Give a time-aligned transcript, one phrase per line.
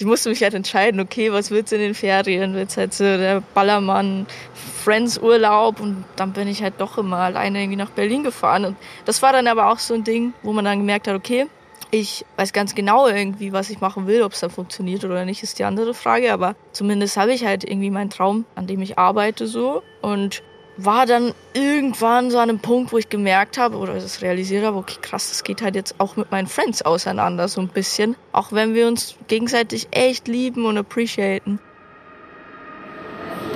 [0.00, 2.54] ich musste mich halt entscheiden, okay, was wird's in den Ferien?
[2.54, 4.26] Wird's halt so der Ballermann,
[4.84, 8.64] Friends Urlaub und dann bin ich halt doch immer alleine irgendwie nach Berlin gefahren.
[8.64, 8.76] Und
[9.06, 11.46] das war dann aber auch so ein Ding, wo man dann gemerkt hat, okay,
[11.90, 15.42] ich weiß ganz genau irgendwie, was ich machen will, ob es dann funktioniert oder nicht,
[15.42, 18.98] ist die andere Frage, aber zumindest habe ich halt irgendwie meinen Traum, an dem ich
[18.98, 19.82] arbeite so.
[20.00, 20.44] Und
[20.78, 24.78] war dann irgendwann so an einem Punkt, wo ich gemerkt habe oder das realisiert habe,
[24.78, 28.14] okay, krass, das geht halt jetzt auch mit meinen Friends auseinander so ein bisschen.
[28.32, 31.58] Auch wenn wir uns gegenseitig echt lieben und appreciaten.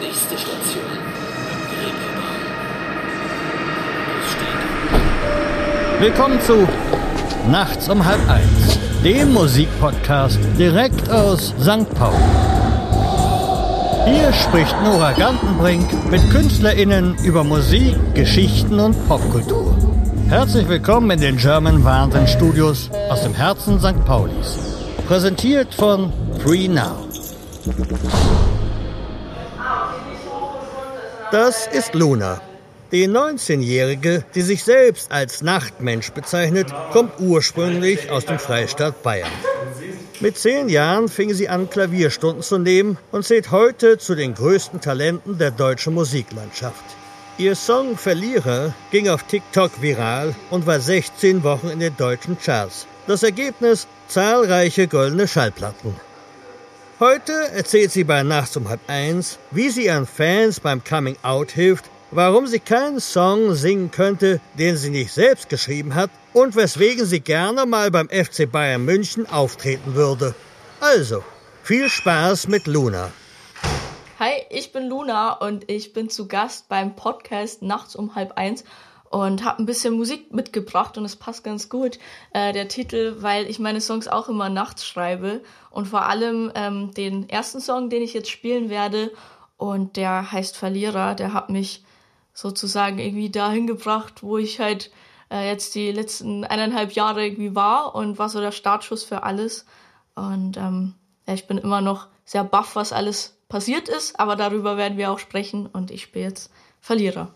[0.01, 0.82] Nächste Station.
[6.01, 6.68] Willkommen zu
[7.48, 11.88] Nachts um halb eins, dem Musikpodcast direkt aus St.
[11.95, 12.62] Paul.
[14.05, 19.77] Hier spricht Nora Gantenbrink mit KünstlerInnen über Musik, Geschichten und Popkultur.
[20.29, 24.05] Herzlich willkommen in den German Wahnsinn Studios aus dem Herzen St.
[24.05, 24.59] Paulis.
[25.07, 26.12] Präsentiert von
[26.45, 27.07] Free Now.
[31.30, 32.41] Das ist Luna.
[32.91, 39.30] Die 19-Jährige, die sich selbst als Nachtmensch bezeichnet, kommt ursprünglich aus dem Freistaat Bayern.
[40.23, 44.80] Mit zehn Jahren fing sie an, Klavierstunden zu nehmen und zählt heute zu den größten
[44.80, 46.84] Talenten der deutschen Musiklandschaft.
[47.38, 52.87] Ihr Song Verlierer ging auf TikTok viral und war 16 Wochen in den deutschen Charts.
[53.09, 53.88] Das Ergebnis?
[54.06, 55.96] Zahlreiche goldene Schallplatten.
[57.01, 61.51] Heute erzählt sie bei Nachts um halb eins, wie sie ihren Fans beim Coming Out
[61.51, 67.06] hilft warum sie keinen Song singen könnte, den sie nicht selbst geschrieben hat und weswegen
[67.06, 70.34] sie gerne mal beim FC Bayern München auftreten würde.
[70.81, 71.25] Also,
[71.62, 73.10] viel Spaß mit Luna.
[74.19, 78.62] Hi, ich bin Luna und ich bin zu Gast beim Podcast Nachts um halb eins
[79.09, 81.99] und habe ein bisschen Musik mitgebracht und es passt ganz gut,
[82.32, 85.41] äh, der Titel, weil ich meine Songs auch immer nachts schreibe
[85.71, 89.10] und vor allem ähm, den ersten Song, den ich jetzt spielen werde
[89.56, 91.84] und der heißt Verlierer, der hat mich
[92.33, 94.91] sozusagen irgendwie dahin gebracht, wo ich halt
[95.31, 99.66] äh, jetzt die letzten eineinhalb Jahre irgendwie war und war so der Startschuss für alles.
[100.15, 100.94] Und ähm,
[101.26, 105.10] ja, ich bin immer noch sehr baff, was alles passiert ist, aber darüber werden wir
[105.10, 106.50] auch sprechen und ich spiele jetzt
[106.81, 107.28] Verlierer.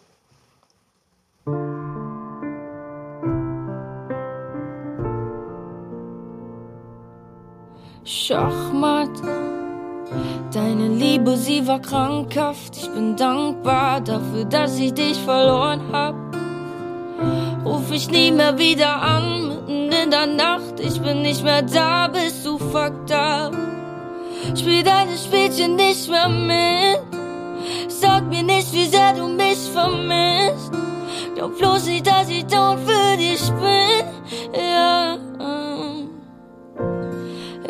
[8.05, 9.21] Schachmatt
[10.53, 12.77] Deine Liebe, sie war krankhaft.
[12.77, 16.15] Ich bin dankbar dafür, dass ich dich verloren hab.
[17.65, 20.79] Ruf ich nie mehr wieder an, mitten in der Nacht.
[20.79, 23.55] Ich bin nicht mehr da, bist du fucked up.
[24.55, 27.01] Spiel deine Spielchen nicht mehr mit.
[27.89, 30.73] Sag mir nicht, wie sehr du mich vermisst.
[31.35, 34.61] Glaub bloß nicht, dass ich tot für dich bin.
[34.61, 35.26] Ja.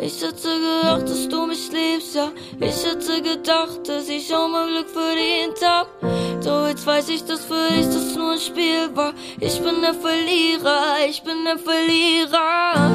[0.07, 2.29] Ich hätte gedacht, dass du mich liebst, ja.
[2.61, 5.87] Ich hätte gedacht, dass ich auch mal Glück jeden Tag.
[6.45, 9.11] Doch jetzt weiß ich, dass für dich das nur ein Spiel war.
[9.41, 12.89] Ich bin der Verlierer, ich bin der Verlierer.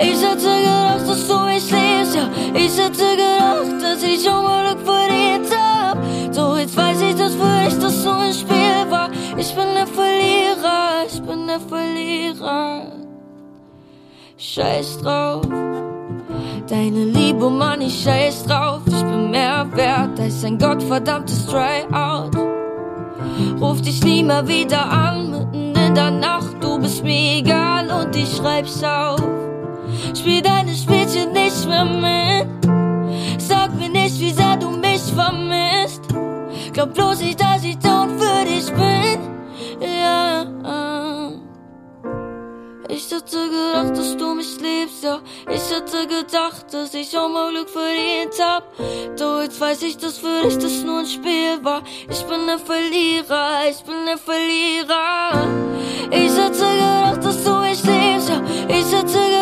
[0.00, 2.30] Ich hätte gedacht, dass du mich liebst, ja.
[2.54, 5.98] Ich hätte gedacht, dass ich auch mal Glück jeden Tag.
[6.34, 9.10] Doch jetzt weiß ich, dass für dich das nur ein Spiel war.
[9.36, 12.92] Ich bin der Verlierer, ich bin der Verlierer.
[14.38, 15.42] Scheiß drauf.
[16.68, 18.82] Deine Liebe, Mann, ich scheiß drauf.
[18.84, 22.36] Ich bin mehr wert als ein gottverdammtes Tryout.
[23.58, 26.56] Ruf dich nie mehr wieder an, mitten in der Nacht.
[26.60, 29.22] Du bist mir egal und ich schreib's auf.
[30.14, 33.40] Spiel deine Spielchen nicht mehr mit.
[33.40, 36.02] Sag mir nicht, wie sehr du mich vermisst.
[36.74, 39.20] Glaub bloß nicht, dass ich down für dich bin.
[39.80, 40.97] Ja.
[42.90, 45.20] Ich hätte gedacht, dass du mich liebst, ja.
[45.50, 48.64] Ich hätte gedacht, dass ich auch mal Glück verdient hab.
[49.18, 51.82] Doch jetzt weiß ich, dass für dich das nur ein Spiel war.
[52.08, 55.46] Ich bin der Verlierer, ich bin der Verlierer.
[56.10, 58.42] Ich hätte gedacht, dass du mich liebst, ja.
[58.68, 59.37] Ich hätte gedacht,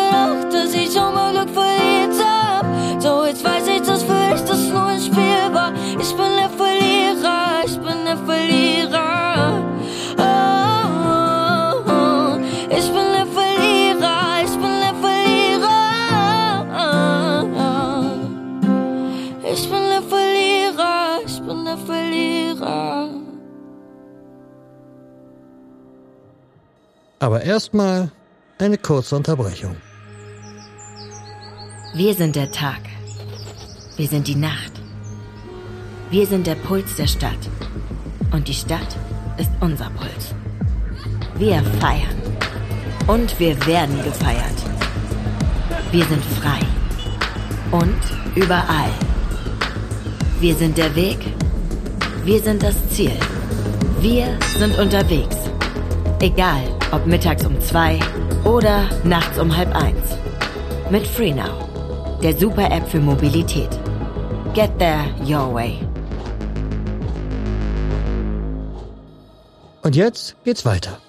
[27.27, 28.09] Aber erstmal
[28.57, 29.75] eine kurze Unterbrechung.
[31.93, 32.79] Wir sind der Tag.
[33.97, 34.71] Wir sind die Nacht.
[36.09, 37.43] Wir sind der Puls der Stadt.
[38.31, 38.95] Und die Stadt
[39.37, 40.33] ist unser Puls.
[41.35, 42.15] Wir feiern.
[43.07, 44.59] Und wir werden gefeiert.
[45.91, 46.61] Wir sind frei.
[47.71, 48.01] und
[48.35, 48.93] überall.
[50.39, 51.19] Wir sind der Weg.
[52.23, 53.19] Wir sind das Ziel.
[53.99, 55.35] Wir sind unterwegs.
[56.21, 57.99] Egal, ob mittags um zwei
[58.45, 60.17] oder nachts um halb eins.
[60.89, 63.69] Mit FreeNow, der Super-App für Mobilität.
[64.53, 65.79] Get there your way.
[69.83, 70.99] Und jetzt geht's weiter.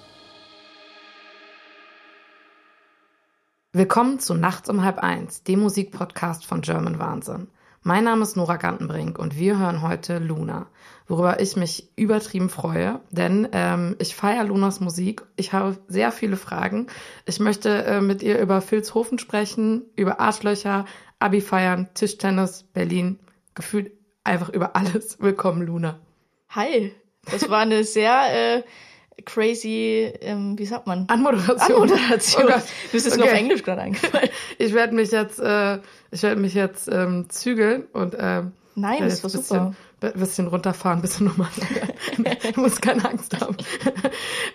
[3.71, 7.47] Willkommen zu Nachts um halb eins, dem Musikpodcast von German Wahnsinn.
[7.81, 10.67] Mein Name ist Nora Gantenbrink und wir hören heute Luna,
[11.09, 15.23] worüber ich mich übertrieben freue, denn ähm, ich feiere Lunas Musik.
[15.35, 16.87] Ich habe sehr viele Fragen.
[17.25, 20.85] Ich möchte äh, mit ihr über Vilshofen sprechen, über Arschlöcher,
[21.17, 23.19] Abi feiern, Tischtennis, Berlin,
[23.55, 23.91] gefühlt
[24.23, 25.17] einfach über alles.
[25.19, 25.99] Willkommen, Luna.
[26.49, 26.93] Hi,
[27.29, 28.63] das war eine sehr äh,
[29.25, 31.05] crazy, ähm, wie sagt man?
[31.09, 31.59] Anmoderation.
[31.59, 32.43] Anmoderation.
[32.49, 32.61] Oh.
[32.91, 33.33] Mir ist es nur Okay.
[33.33, 34.29] auf Englisch gerade eingefallen.
[34.59, 35.79] Ich werde mich jetzt, äh,
[36.11, 39.75] ich werde mich jetzt ähm, zügeln und ähm, Nein, das war super.
[39.99, 41.49] Bisschen, bi- bisschen runterfahren, bisschen normal.
[42.55, 43.55] du musst keine Angst haben.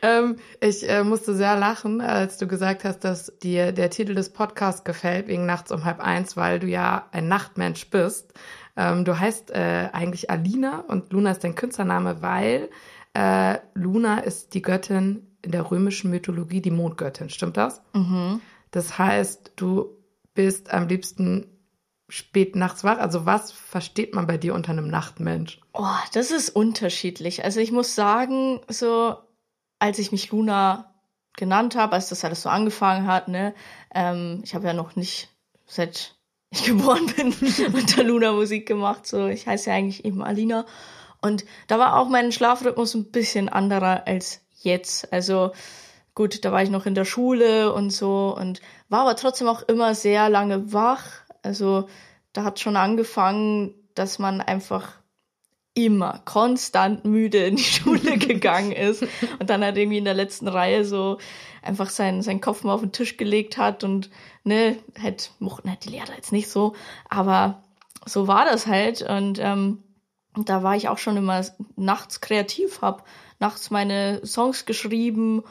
[0.03, 4.31] ähm, ich äh, musste sehr lachen, als du gesagt hast, dass dir der Titel des
[4.31, 8.33] Podcasts gefällt wegen Nachts um halb eins, weil du ja ein Nachtmensch bist.
[8.77, 12.71] Ähm, du heißt äh, eigentlich Alina und Luna ist dein Künstlername, weil
[13.15, 17.31] äh, Luna ist die Göttin in der römischen Mythologie, die Mondgöttin.
[17.31, 17.83] Stimmt das?
[17.93, 18.41] Mhm.
[18.73, 19.91] Das heißt, du
[20.35, 21.47] bist am liebsten
[22.09, 22.99] spät nachts wach.
[22.99, 25.61] Also was versteht man bei dir unter einem Nachtmensch?
[25.73, 27.45] Oh, das ist unterschiedlich.
[27.45, 29.17] Also ich muss sagen, so
[29.79, 30.95] als ich mich Luna
[31.37, 33.55] genannt habe, als das alles so angefangen hat, ne,
[33.95, 35.29] ähm, ich habe ja noch nicht
[35.67, 36.15] seit
[36.51, 37.35] ich geboren bin
[37.73, 39.07] unter Luna Musik gemacht.
[39.07, 40.67] So, ich heiße ja eigentlich eben Alina.
[41.21, 45.13] Und da war auch mein Schlafrhythmus ein bisschen anderer als jetzt.
[45.13, 45.53] Also
[46.15, 49.63] gut, da war ich noch in der Schule und so und war aber trotzdem auch
[49.63, 51.24] immer sehr lange wach.
[51.45, 51.89] Also
[52.33, 54.93] da hat schon angefangen, dass man einfach
[55.75, 59.03] immer konstant müde in die Schule gegangen ist
[59.39, 61.19] und dann halt irgendwie in der letzten Reihe so
[61.63, 64.11] einfach seinen, seinen Kopf mal auf den Tisch gelegt hat und
[64.45, 66.75] ne, halt mochten halt die Lehrer jetzt nicht so,
[67.09, 67.63] aber
[68.07, 69.83] so war das halt und ähm,
[70.37, 71.43] da war ich auch schon immer
[71.77, 73.07] nachts kreativ, hab
[73.39, 75.43] nachts meine Songs geschrieben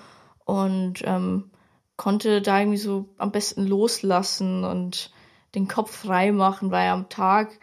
[0.46, 1.52] und ähm,
[1.96, 5.12] konnte da irgendwie so am besten loslassen und
[5.56, 7.60] den Kopf frei machen, weil am Tag,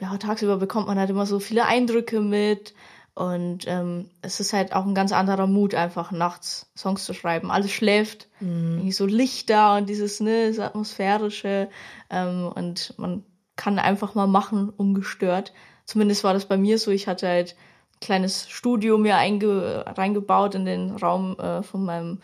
[0.00, 2.74] ja, tagsüber bekommt man halt immer so viele Eindrücke mit
[3.14, 7.50] und ähm, es ist halt auch ein ganz anderer Mut, einfach nachts Songs zu schreiben.
[7.50, 11.68] Alles schläft, irgendwie so Lichter und dieses, ne, das Atmosphärische
[12.08, 13.24] ähm, und man
[13.56, 15.52] kann einfach mal machen, ungestört.
[15.84, 16.90] Zumindest war das bei mir so.
[16.90, 17.54] Ich hatte halt
[17.96, 22.20] ein kleines Studio mir einge reingebaut in den Raum äh, von meinem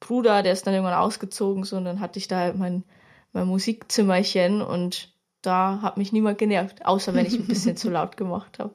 [0.00, 2.82] Bruder, der ist dann irgendwann ausgezogen, so und dann hatte ich da halt mein,
[3.32, 5.12] mein Musikzimmerchen und
[5.42, 8.74] da hat mich niemand genervt, außer wenn ich ein bisschen zu laut gemacht habe.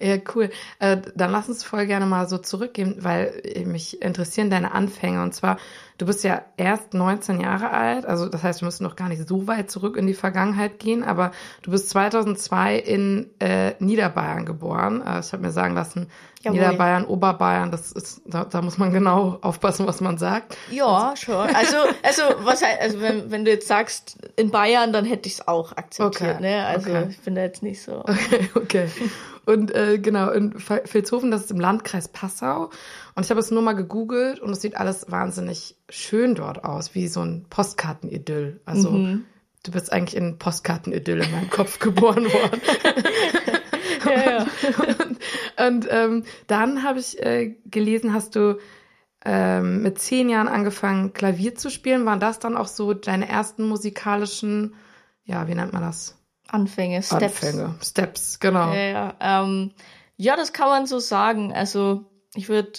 [0.00, 0.50] Ja, cool.
[0.78, 5.22] Äh, dann lass uns voll gerne mal so zurückgehen, weil mich interessieren deine Anfänge.
[5.22, 5.58] Und zwar,
[6.02, 9.28] du bist ja erst 19 Jahre alt, also das heißt, wir müssen noch gar nicht
[9.28, 11.30] so weit zurück in die Vergangenheit gehen, aber
[11.62, 15.00] du bist 2002 in äh, Niederbayern geboren.
[15.00, 16.08] Äh, ich habe mir sagen lassen,
[16.42, 16.58] Jawohl.
[16.58, 20.56] Niederbayern, Oberbayern, das ist, da, da muss man genau aufpassen, was man sagt.
[20.72, 21.36] Ja, schon.
[21.54, 25.46] Also, also, was also wenn, wenn du jetzt sagst, in Bayern, dann hätte ich es
[25.46, 26.66] auch akzeptiert, Okay, ne?
[26.66, 27.06] Also okay.
[27.10, 28.04] ich bin da jetzt nicht so.
[28.12, 28.88] Okay, okay.
[29.44, 32.70] Und äh, genau, in Vilshofen, das ist im Landkreis Passau.
[33.14, 36.94] Und ich habe es nur mal gegoogelt und es sieht alles wahnsinnig schön dort aus,
[36.94, 38.60] wie so ein Postkartenidyll.
[38.64, 42.60] Also du bist eigentlich in Postkartenidyll in meinem Kopf geboren worden.
[44.04, 44.46] Ja, ja.
[44.98, 45.12] und
[45.66, 48.58] und ähm, dann habe ich äh, gelesen, hast du
[49.24, 52.06] ähm, mit zehn Jahren angefangen, Klavier zu spielen.
[52.06, 54.74] Waren das dann auch so deine ersten musikalischen,
[55.24, 56.18] ja, wie nennt man das?
[56.48, 57.22] Anfänge, Steps.
[57.22, 57.74] Anfänge.
[57.82, 58.72] Steps, genau.
[58.72, 59.44] Ja, ja.
[59.44, 59.72] Ähm,
[60.16, 61.52] ja, das kann man so sagen.
[61.52, 62.72] Also ich würde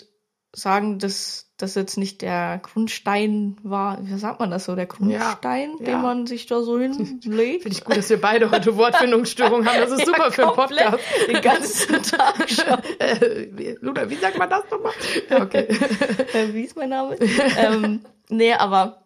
[0.55, 3.97] sagen, dass das jetzt nicht der Grundstein war.
[4.05, 4.75] Wie sagt man das so?
[4.75, 5.97] Der Grundstein, Ja, den ja.
[5.97, 7.63] man sich da so hinlegt.
[7.63, 9.79] Finde ich gut, dass wir beide heute Wortfindungsstörungen haben.
[9.79, 10.99] Das ist super für einen Podcast.
[11.27, 12.79] Den ganzen Tag schon.
[12.99, 14.93] Äh, wie- Luna, wie sagt man das nochmal?
[15.29, 15.67] Ja, okay.
[16.33, 17.15] äh, wie ist mein Name?
[17.57, 19.03] ähm, nee, aber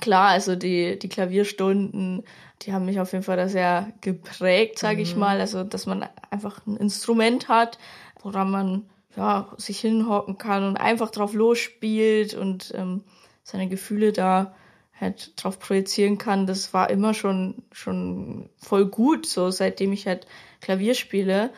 [0.00, 2.24] klar, also die, die Klavierstunden,
[2.62, 5.38] die haben mich auf jeden Fall da sehr geprägt, sage ich mal.
[5.40, 7.78] Also, dass man einfach ein Instrument hat,
[8.22, 13.04] woran man ja, sich hinhocken kann und einfach drauf losspielt und ähm,
[13.42, 14.54] seine Gefühle da
[15.00, 20.26] halt drauf projizieren kann, das war immer schon, schon voll gut, so seitdem ich halt
[20.60, 21.52] Klavier spiele.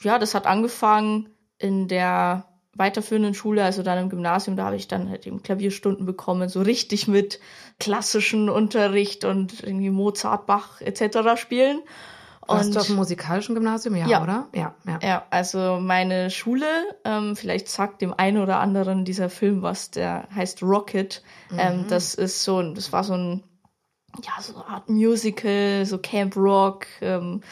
[0.00, 1.28] Ja, das hat angefangen
[1.58, 6.06] in der weiterführenden Schule, also dann im Gymnasium, da habe ich dann halt eben Klavierstunden
[6.06, 7.40] bekommen, so richtig mit
[7.78, 11.36] klassischen Unterricht und irgendwie Mozart, Bach etc.
[11.36, 11.82] spielen.
[12.50, 14.48] Warst und, du auf dem musikalischen Gymnasium, ja, ja, oder?
[14.54, 14.98] Ja, ja.
[15.02, 16.66] Ja, also meine Schule,
[17.04, 21.22] ähm, vielleicht sagt dem einen oder anderen dieser Film was, der heißt Rocket.
[21.50, 21.60] Ähm, mhm.
[21.60, 23.44] Ähm, das ist so, das war so ein,
[24.24, 27.42] ja, so eine Art Musical, so Camp Rock, ähm,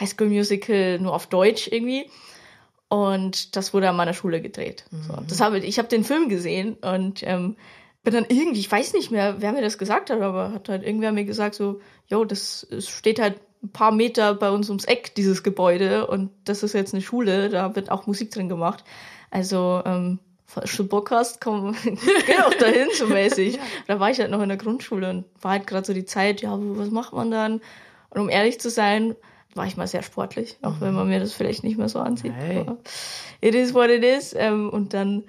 [0.00, 2.10] Highschool Musical, nur auf Deutsch irgendwie.
[2.88, 4.84] Und das wurde an meiner Schule gedreht.
[4.90, 5.02] Mhm.
[5.02, 7.56] So, das habe ich habe den Film gesehen und ähm,
[8.06, 10.84] bin dann irgendwie, ich weiß nicht mehr, wer mir das gesagt hat, aber hat halt
[10.84, 15.16] irgendwer mir gesagt so, yo, das steht halt ein paar Meter bei uns ums Eck,
[15.16, 18.84] dieses Gebäude, und das ist jetzt eine Schule, da wird auch Musik drin gemacht.
[19.32, 23.58] Also, ähm, falls du Bock hast, komm, geh auch dahin so mäßig.
[23.88, 26.42] Da war ich halt noch in der Grundschule und war halt gerade so die Zeit,
[26.42, 27.60] ja, was macht man dann?
[28.10, 29.16] Und um ehrlich zu sein,
[29.56, 30.80] war ich mal sehr sportlich, auch mhm.
[30.80, 32.34] wenn man mir das vielleicht nicht mehr so ansieht.
[32.36, 32.66] Hey.
[33.40, 34.32] it is what it is.
[34.32, 35.24] Ähm, und dann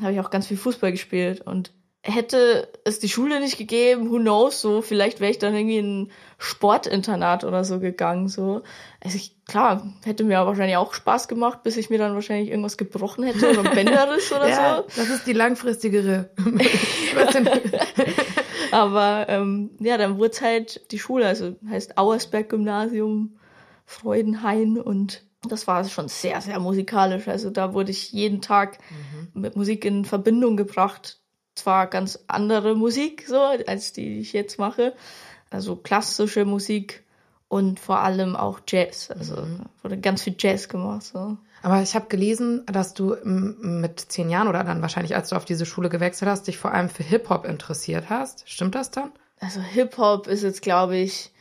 [0.00, 4.18] habe ich auch ganz viel Fußball gespielt und hätte es die Schule nicht gegeben, who
[4.18, 8.62] knows, so, vielleicht wäre ich dann irgendwie in ein Sportinternat oder so gegangen, so.
[9.00, 12.76] Also ich, klar, hätte mir wahrscheinlich auch Spaß gemacht, bis ich mir dann wahrscheinlich irgendwas
[12.76, 14.84] gebrochen hätte oder ein Bänderriss oder ja, so.
[14.96, 16.30] Das ist die langfristigere.
[18.72, 23.36] Aber ähm, ja, dann wurde es halt die Schule, also heißt Auersberg Gymnasium,
[23.84, 27.28] Freudenhain und das war schon sehr, sehr musikalisch.
[27.28, 29.40] Also da wurde ich jeden Tag mhm.
[29.40, 31.21] mit Musik in Verbindung gebracht
[31.54, 34.94] zwar ganz andere Musik, so, als die ich jetzt mache.
[35.50, 37.02] Also klassische Musik
[37.48, 39.10] und vor allem auch Jazz.
[39.10, 39.46] Also
[39.82, 41.02] wurde ganz viel Jazz gemacht.
[41.02, 41.36] So.
[41.62, 45.44] Aber ich habe gelesen, dass du mit zehn Jahren oder dann wahrscheinlich, als du auf
[45.44, 48.48] diese Schule gewechselt hast, dich vor allem für Hip-Hop interessiert hast.
[48.48, 49.12] Stimmt das dann?
[49.40, 51.31] Also Hip-Hop ist jetzt, glaube ich,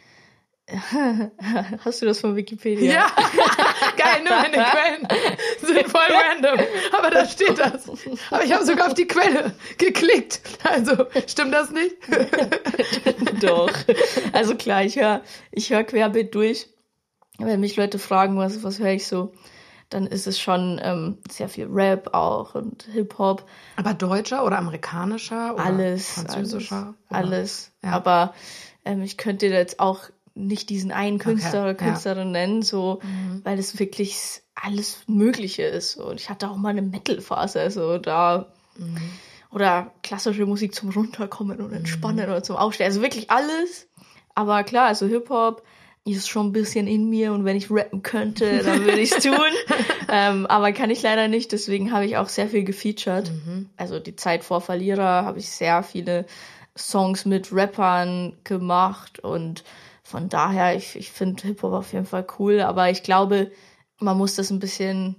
[1.86, 2.94] Hast du das von Wikipedia?
[2.94, 3.08] Ja,
[3.98, 5.08] geil, nur meine Quellen
[5.60, 6.66] sind voll random.
[6.98, 7.90] Aber da steht das.
[8.30, 10.42] Aber ich habe sogar auf die Quelle geklickt.
[10.64, 11.96] Also, stimmt das nicht?
[13.42, 13.72] Doch.
[14.34, 16.68] Also klar, ich höre ich hör querbeet durch.
[17.38, 19.34] Wenn mich Leute fragen, was, was höre ich so,
[19.90, 23.46] dann ist es schon ähm, sehr viel Rap auch und Hip-Hop.
[23.76, 26.94] Aber deutscher oder amerikanischer oder alles, französischer?
[27.10, 27.32] Alles.
[27.32, 27.72] alles.
[27.84, 27.92] Ja.
[27.92, 28.34] Aber
[28.86, 32.32] ähm, ich könnte jetzt auch nicht diesen einen Künstler okay, oder Künstlerin ja.
[32.32, 33.42] nennen, so, mhm.
[33.44, 35.98] weil es wirklich alles Mögliche ist.
[35.98, 38.48] Und ich hatte auch mal eine Metal-Phase, also da,
[38.78, 38.98] mhm.
[39.52, 42.32] oder klassische Musik zum Runterkommen und Entspannen mhm.
[42.32, 42.88] oder zum Aufstehen.
[42.88, 43.88] Also wirklich alles.
[44.36, 45.64] Aber klar, also Hip-Hop
[46.04, 49.24] ist schon ein bisschen in mir und wenn ich rappen könnte, dann würde ich es
[49.24, 49.36] tun.
[50.10, 53.30] ähm, aber kann ich leider nicht, deswegen habe ich auch sehr viel gefeatured.
[53.30, 53.70] Mhm.
[53.78, 56.26] Also die Zeit vor Verlierer habe ich sehr viele
[56.76, 59.64] Songs mit Rappern gemacht und
[60.12, 63.52] von daher, ich, ich finde Hip-Hop auf jeden Fall cool, aber ich glaube,
[64.00, 65.16] man muss das ein bisschen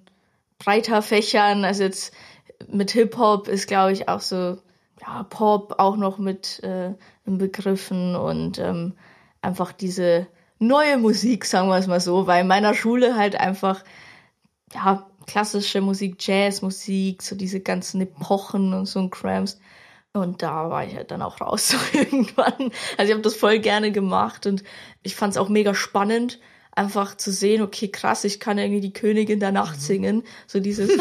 [0.59, 1.65] breiter fächern.
[1.65, 2.13] Also jetzt
[2.69, 4.59] mit Hip-Hop ist, glaube ich, auch so
[5.01, 6.95] ja, Pop auch noch mit äh,
[7.25, 8.95] Begriffen und ähm,
[9.41, 10.27] einfach diese
[10.59, 13.83] neue Musik, sagen wir es mal so, weil in meiner Schule halt einfach
[14.75, 19.59] ja klassische Musik, Jazzmusik, so diese ganzen Epochen und so ein Krams
[20.13, 22.71] und da war ich halt dann auch raus so irgendwann.
[22.97, 24.63] Also ich habe das voll gerne gemacht und
[25.03, 26.39] ich fand es auch mega spannend,
[26.75, 29.81] einfach zu sehen, okay, krass, ich kann irgendwie die Königin der Nacht mhm.
[29.81, 30.23] singen.
[30.47, 30.89] So dieses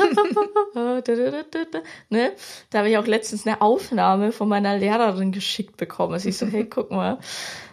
[2.09, 2.33] ne?
[2.69, 6.13] Da habe ich auch letztens eine Aufnahme von meiner Lehrerin geschickt bekommen.
[6.13, 7.19] Also ich so, hey, guck mal.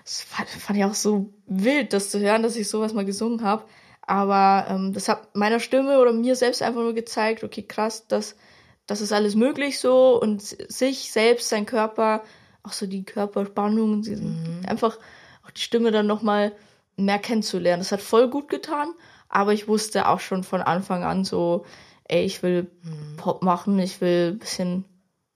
[0.05, 3.43] Das fand, fand ich auch so wild, das zu hören, dass ich sowas mal gesungen
[3.43, 3.65] habe.
[4.03, 8.37] Aber ähm, das hat meiner Stimme oder mir selbst einfach nur gezeigt, okay, krass, dass
[8.89, 12.25] das ist alles möglich so und sich selbst, sein Körper,
[12.65, 14.63] auch so die Körperspannung, mhm.
[14.67, 14.99] einfach
[15.47, 16.53] auch die Stimme dann nochmal
[16.97, 17.81] mehr kennenzulernen.
[17.81, 18.89] Das hat voll gut getan,
[19.29, 21.67] aber ich wusste auch schon von Anfang an so,
[22.05, 23.17] ey, ich will mhm.
[23.19, 24.85] Pop machen, ich will ein bisschen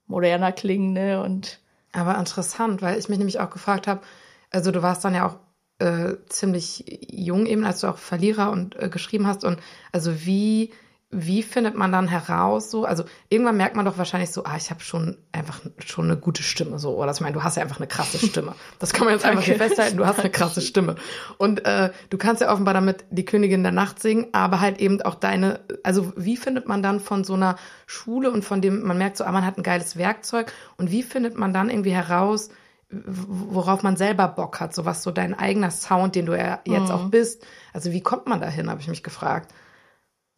[0.06, 1.60] moderner klingen, ne, und.
[1.92, 4.00] Aber interessant, weil ich mich nämlich auch gefragt habe,
[4.50, 5.36] also du warst dann ja auch
[5.78, 9.60] äh, ziemlich jung eben, als du auch Verlierer und äh, geschrieben hast und
[9.92, 10.72] also wie
[11.14, 14.70] wie findet man dann heraus, so, also irgendwann merkt man doch wahrscheinlich so, ah, ich
[14.70, 17.76] habe schon einfach schon eine gute Stimme, so, oder ich meine, du hast ja einfach
[17.76, 18.54] eine krasse Stimme.
[18.78, 20.96] Das kann man jetzt einfach so festhalten, du hast eine krasse Stimme.
[21.36, 25.02] Und äh, du kannst ja offenbar damit die Königin der Nacht singen, aber halt eben
[25.02, 28.96] auch deine, also wie findet man dann von so einer Schule und von dem, man
[28.96, 32.48] merkt so, ah, man hat ein geiles Werkzeug und wie findet man dann irgendwie heraus,
[32.88, 36.88] worauf man selber Bock hat, so was so dein eigener Sound, den du ja jetzt
[36.88, 36.90] mhm.
[36.90, 37.46] auch bist.
[37.74, 39.52] Also wie kommt man dahin, habe ich mich gefragt.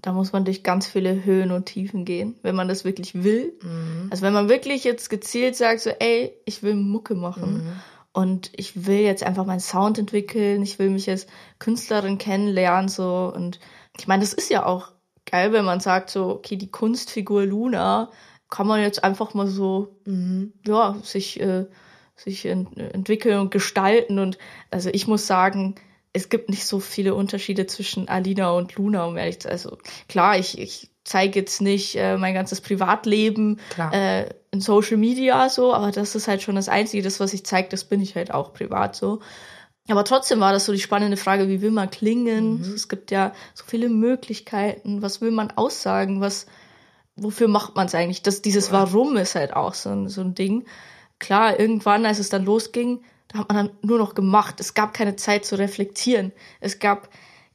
[0.04, 3.54] Da muss man durch ganz viele Höhen und Tiefen gehen, wenn man das wirklich will.
[3.62, 4.08] Mhm.
[4.11, 7.73] Also wenn man wirklich jetzt gezielt sagt, so, ey, ich will Mucke machen mhm.
[8.12, 11.26] und ich will jetzt einfach meinen Sound entwickeln, ich will mich als
[11.58, 13.61] Künstlerin kennenlernen, so und
[13.99, 14.92] ich meine, das ist ja auch
[15.25, 18.11] geil, wenn man sagt so, okay, die Kunstfigur Luna
[18.50, 20.52] kann man jetzt einfach mal so, mhm.
[20.66, 21.64] ja, sich, äh,
[22.14, 24.18] sich ent entwickeln und gestalten.
[24.18, 24.37] Und
[24.70, 25.76] also ich muss sagen,
[26.14, 29.52] es gibt nicht so viele Unterschiede zwischen Alina und Luna, um ehrlich zu sein.
[29.52, 29.78] Also
[30.09, 33.61] klar, ich, ich zeige jetzt nicht äh, mein ganzes Privatleben
[33.92, 37.44] äh, in Social Media so, aber das ist halt schon das Einzige, das, was ich
[37.44, 39.21] zeige, das bin ich halt auch privat so.
[39.88, 42.59] Aber trotzdem war das so die spannende Frage, wie will man klingen?
[42.59, 42.75] Mhm.
[42.75, 45.02] Es gibt ja so viele Möglichkeiten.
[45.02, 46.23] Was will man aussagen?
[46.23, 46.47] Was,
[47.16, 48.23] wofür macht man es eigentlich?
[48.23, 50.64] Das, dieses Warum ist halt auch so ein, so ein Ding.
[51.18, 53.02] Klar, irgendwann, als es dann losging,
[53.35, 54.61] da hat man dann nur noch gemacht.
[54.61, 56.33] Es gab keine Zeit zu reflektieren.
[56.61, 57.09] Es gab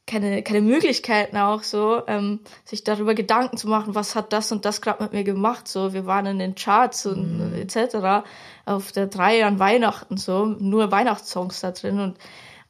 [0.05, 4.65] keine, keine Möglichkeiten auch so, ähm, sich darüber Gedanken zu machen, was hat das und
[4.65, 5.67] das gerade mit mir gemacht.
[5.67, 7.53] So, wir waren in den Charts und mhm.
[7.53, 8.27] etc.
[8.65, 12.17] auf der drei an Weihnachten so, nur Weihnachtssongs da drin und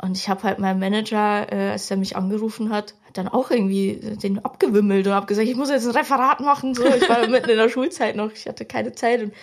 [0.02, 4.00] und ich habe halt meinem Manager, äh, als er mich angerufen hat, dann auch irgendwie
[4.24, 6.74] den abgewimmelt und habe gesagt, ich muss jetzt ein Referat machen.
[6.74, 9.34] So, ich war mitten in der Schulzeit noch, ich hatte keine Zeit und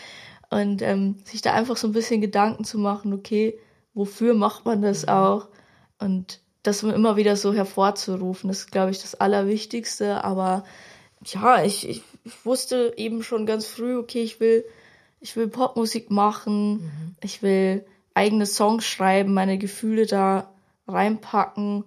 [0.51, 3.59] und ähm, sich da einfach so ein bisschen Gedanken zu machen, okay,
[3.95, 5.13] wofür macht man das mhm.
[5.13, 5.49] auch?
[5.99, 10.25] Und das immer wieder so hervorzurufen, ist, glaube ich, das Allerwichtigste.
[10.25, 10.65] Aber
[11.25, 14.65] ja, ich, ich, ich, wusste eben schon ganz früh, okay, ich will,
[15.21, 17.17] ich will Popmusik machen, mhm.
[17.23, 20.53] ich will eigene Songs schreiben, meine Gefühle da
[20.89, 21.85] reinpacken.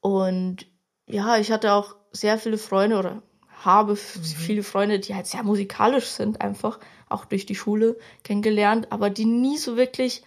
[0.00, 0.66] Und
[1.06, 3.22] ja, ich hatte auch sehr viele Freunde oder
[3.66, 4.22] habe mhm.
[4.22, 9.26] viele Freunde, die halt sehr musikalisch sind, einfach auch durch die Schule kennengelernt, aber die
[9.26, 10.22] nie so wirklich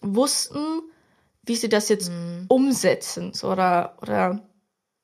[0.00, 0.82] wussten,
[1.42, 2.44] wie sie das jetzt mhm.
[2.48, 4.40] umsetzen oder, oder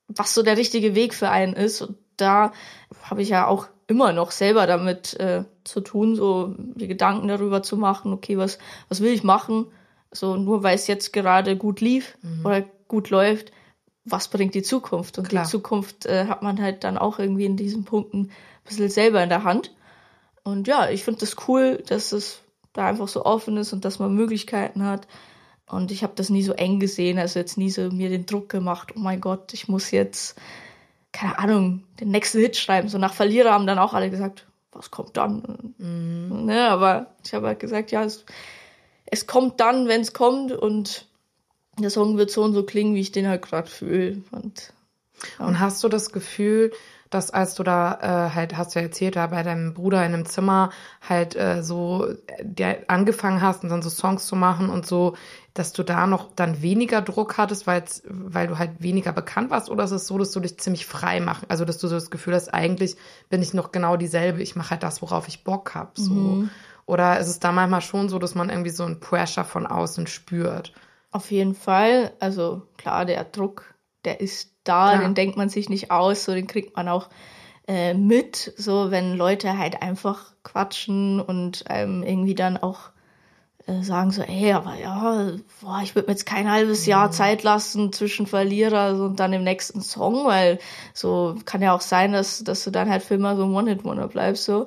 [0.09, 1.83] was so der richtige Weg für einen ist.
[1.83, 2.53] Und da
[3.03, 7.63] habe ich ja auch immer noch selber damit äh, zu tun, so die Gedanken darüber
[7.63, 8.59] zu machen, okay, was,
[8.89, 9.67] was will ich machen?
[10.13, 12.47] So, nur weil es jetzt gerade gut lief mhm.
[12.47, 13.53] oder gut läuft,
[14.04, 15.19] was bringt die Zukunft?
[15.19, 15.45] Und Klar.
[15.45, 18.30] die Zukunft äh, hat man halt dann auch irgendwie in diesen Punkten ein
[18.64, 19.75] bisschen selber in der Hand.
[20.42, 22.40] Und ja, ich finde das cool, dass es
[22.73, 25.07] da einfach so offen ist und dass man Möglichkeiten hat.
[25.66, 28.49] Und ich habe das nie so eng gesehen, also jetzt nie so mir den Druck
[28.49, 30.37] gemacht, oh mein Gott, ich muss jetzt,
[31.12, 32.88] keine Ahnung, den nächsten Hit schreiben.
[32.88, 35.75] So nach Verlierer haben dann auch alle gesagt, was kommt dann?
[35.78, 36.47] Mhm.
[36.47, 38.25] Ne, aber ich habe halt gesagt, ja, es,
[39.06, 41.06] es kommt dann, wenn es kommt und
[41.78, 44.23] der Song wird so und so klingen, wie ich den halt gerade fühle.
[44.33, 44.73] Und,
[45.39, 45.47] ja.
[45.47, 46.73] und hast du das Gefühl,
[47.11, 50.15] dass als du da äh, halt, hast du ja erzählt, da bei deinem Bruder in
[50.15, 50.71] einem Zimmer
[51.06, 52.06] halt äh, so
[52.41, 55.17] der angefangen hast und dann so Songs zu machen und so,
[55.52, 59.71] dass du da noch dann weniger Druck hattest, weil weil du halt weniger bekannt warst,
[59.71, 61.45] oder ist es so, dass du dich ziemlich frei machst?
[61.49, 62.97] Also dass du so das Gefühl hast, eigentlich
[63.28, 65.91] bin ich noch genau dieselbe, ich mache halt das, worauf ich Bock habe.
[65.95, 66.15] So.
[66.15, 66.50] Mhm.
[66.87, 70.06] Oder ist es da manchmal schon so, dass man irgendwie so ein Pressure von außen
[70.06, 70.73] spürt?
[71.11, 72.13] Auf jeden Fall.
[72.21, 75.01] Also klar, der Druck, der ist da, ja.
[75.01, 77.09] den denkt man sich nicht aus, so den kriegt man auch
[77.67, 82.91] äh, mit, so wenn Leute halt einfach quatschen und ähm, irgendwie dann auch
[83.67, 87.13] äh, sagen so, ey, aber ja, boah, ich würde mir jetzt kein halbes Jahr mhm.
[87.13, 90.59] Zeit lassen zwischen Verlierer und dann im nächsten Song, weil
[90.95, 94.09] so kann ja auch sein, dass, dass du dann halt für immer so ein One-Hit-Wonder
[94.09, 94.67] bleibst, so.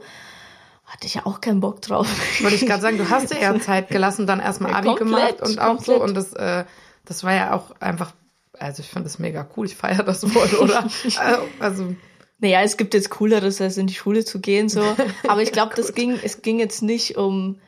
[0.93, 2.07] Hatte ich ja auch keinen Bock drauf.
[2.41, 5.41] Wollte ich gerade sagen, du hast dir ja Zeit gelassen, dann erstmal Abi komplett, gemacht
[5.41, 5.85] und auch komplett.
[5.85, 6.65] so und das, äh,
[7.03, 8.13] das war ja auch einfach
[8.59, 10.87] also ich fand das mega cool, ich feiere das voll, oder?
[11.59, 11.95] also
[12.39, 14.81] naja, es gibt jetzt Cooleres, als in die Schule zu gehen, so.
[15.27, 17.59] Aber ich glaube, das ging, es ging jetzt nicht um,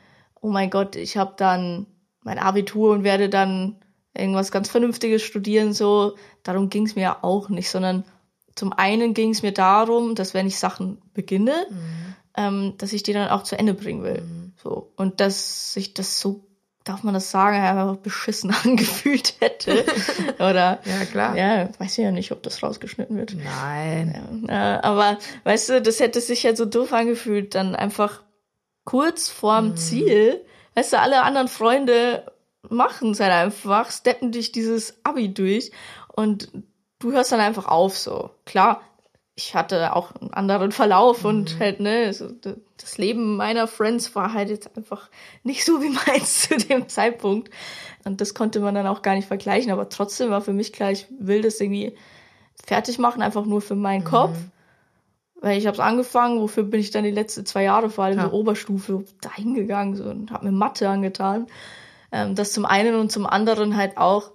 [0.42, 1.86] oh mein Gott, ich habe dann
[2.24, 3.78] mein Abitur und werde dann
[4.14, 6.16] irgendwas ganz Vernünftiges studieren, so.
[6.44, 8.04] Darum ging es mir auch nicht, sondern
[8.56, 12.16] zum einen ging es mir darum, dass wenn ich Sachen beginne, mhm.
[12.38, 14.22] Ähm, dass ich die dann auch zu Ende bringen will.
[14.22, 14.54] Mhm.
[14.62, 14.92] So.
[14.96, 16.46] Und dass sich das so
[16.86, 19.84] darf man das sagen, einfach beschissen angefühlt hätte.
[20.36, 21.36] Oder ja klar.
[21.36, 23.36] Ja, weiß ich ja nicht, ob das rausgeschnitten wird.
[23.36, 24.46] Nein.
[24.48, 28.22] Ja, aber weißt du, das hätte sich ja so doof angefühlt, dann einfach
[28.86, 29.78] kurz vorm mhm.
[29.78, 30.46] Ziel,
[30.76, 32.32] weißt du, alle anderen Freunde
[32.70, 35.72] machen es halt einfach, steppen dich dieses Abi durch
[36.16, 36.50] und
[37.00, 38.30] du hörst dann einfach auf so.
[38.46, 38.82] Klar,
[39.36, 41.30] ich hatte auch einen anderen Verlauf mhm.
[41.30, 42.30] und halt, ne, so,
[42.78, 45.10] das Leben meiner Friends war halt jetzt einfach
[45.44, 47.50] nicht so wie meins zu dem Zeitpunkt.
[48.06, 49.72] Und das konnte man dann auch gar nicht vergleichen.
[49.72, 51.98] Aber trotzdem war für mich klar, ich will das irgendwie
[52.66, 54.08] fertig machen, einfach nur für meinen mhm.
[54.08, 54.38] Kopf.
[55.42, 58.18] Weil ich habe es angefangen, wofür bin ich dann die letzten zwei Jahre, vor allem
[58.18, 58.24] ja.
[58.24, 61.48] in der Oberstufe, dahin gegangen so, und habe mir Mathe angetan.
[62.12, 64.32] Ähm, das zum einen und zum anderen halt auch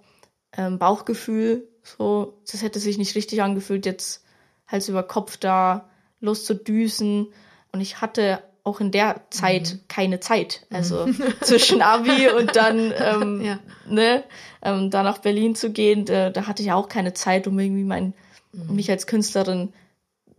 [0.56, 1.66] ähm, Bauchgefühl.
[1.82, 4.24] So, das hätte sich nicht richtig angefühlt, jetzt
[4.70, 5.88] Hals über Kopf da
[6.20, 7.28] loszudüsen.
[7.72, 9.80] Und ich hatte auch in der Zeit mhm.
[9.88, 10.66] keine Zeit.
[10.70, 11.22] Also mhm.
[11.40, 13.58] zwischen Abi und dann, ähm, ja.
[13.86, 14.24] ne,
[14.62, 17.84] ähm, da nach Berlin zu gehen, da, da, hatte ich auch keine Zeit, um irgendwie
[17.84, 18.14] mein,
[18.52, 18.76] mhm.
[18.76, 19.72] mich als Künstlerin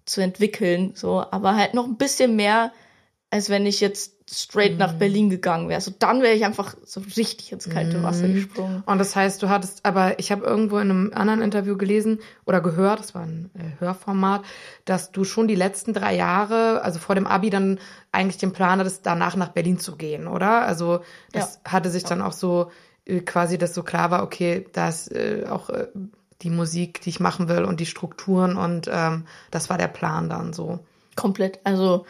[0.06, 2.72] zu entwickeln, so, aber halt noch ein bisschen mehr,
[3.30, 5.82] als wenn ich jetzt straight nach Berlin gegangen wäre.
[5.82, 8.82] So dann wäre ich einfach so richtig ins kalte Wasser gesprungen.
[8.86, 12.62] Und das heißt, du hattest, aber ich habe irgendwo in einem anderen Interview gelesen oder
[12.62, 14.44] gehört, das war ein äh, Hörformat,
[14.86, 17.80] dass du schon die letzten drei Jahre, also vor dem Abi, dann
[18.12, 20.62] eigentlich den Plan hattest, danach nach Berlin zu gehen, oder?
[20.66, 21.02] Also
[21.34, 22.72] das hatte sich dann auch so
[23.06, 25.88] äh, quasi, dass so klar war, okay, da ist äh, auch äh,
[26.42, 30.30] die Musik, die ich machen will und die Strukturen und ähm, das war der Plan
[30.30, 30.80] dann so.
[31.16, 31.60] Komplett.
[31.66, 32.06] Also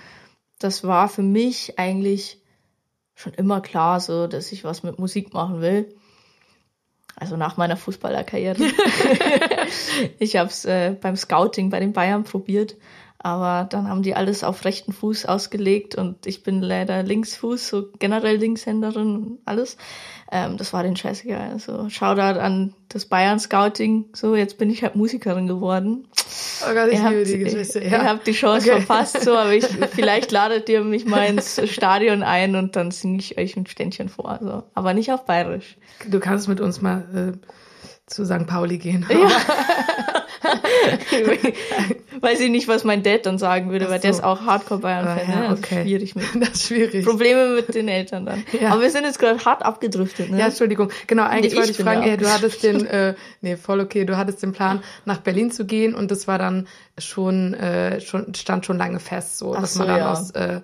[0.64, 2.40] das war für mich eigentlich
[3.16, 5.94] schon immer klar, so dass ich was mit Musik machen will.
[7.16, 8.58] Also nach meiner Fußballerkarriere.
[10.20, 12.78] ich habe es äh, beim Scouting bei den Bayern probiert,
[13.24, 17.90] aber dann haben die alles auf rechten Fuß ausgelegt und ich bin leider Linksfuß, so
[18.00, 19.78] generell Linkshänderin und alles.
[20.32, 21.52] Ähm, das war den scheißegal.
[21.52, 24.06] Also Shoutout an das Bayern Scouting.
[24.14, 26.08] So, jetzt bin ich halt Musikerin geworden.
[26.68, 27.80] Oh Gott, ich ihr, habt, die Geschichte.
[27.80, 28.04] ihr Ja.
[28.06, 28.82] habt die Chance Okay.
[28.82, 33.20] verpasst, so, aber ich, vielleicht ladet ihr mich mal ins Stadion ein und dann singe
[33.20, 34.40] ich euch ein Ständchen vor.
[34.42, 34.64] So.
[34.74, 35.78] Aber nicht auf Bayerisch.
[36.08, 37.48] Du kannst mit uns mal äh,
[38.08, 38.48] zu St.
[38.48, 39.06] Pauli gehen.
[42.22, 44.20] Weiß ich nicht, was mein Dad dann sagen würde, Ach weil der so.
[44.20, 45.20] ist auch Hardcore-Bayern-Fan.
[45.28, 45.50] Ah, ja, ne?
[45.50, 45.84] Das okay.
[45.84, 46.26] schwierig mit.
[46.40, 47.06] Das ist schwierig.
[47.06, 48.44] Probleme mit den Eltern dann.
[48.60, 48.72] Ja.
[48.72, 50.40] Aber wir sind jetzt gerade hart abgedriftet, ne?
[50.40, 50.92] Ja, Entschuldigung.
[51.08, 54.06] Genau, eigentlich Nee, wollte ich fragen, ja ey, du hattest den, äh, nee, voll okay,
[54.06, 58.34] du hattest den Plan, nach Berlin zu gehen und das war dann schon, äh, schon
[58.34, 60.12] stand schon lange fest, so, Ach dass so, man dann ja.
[60.12, 60.62] aus äh,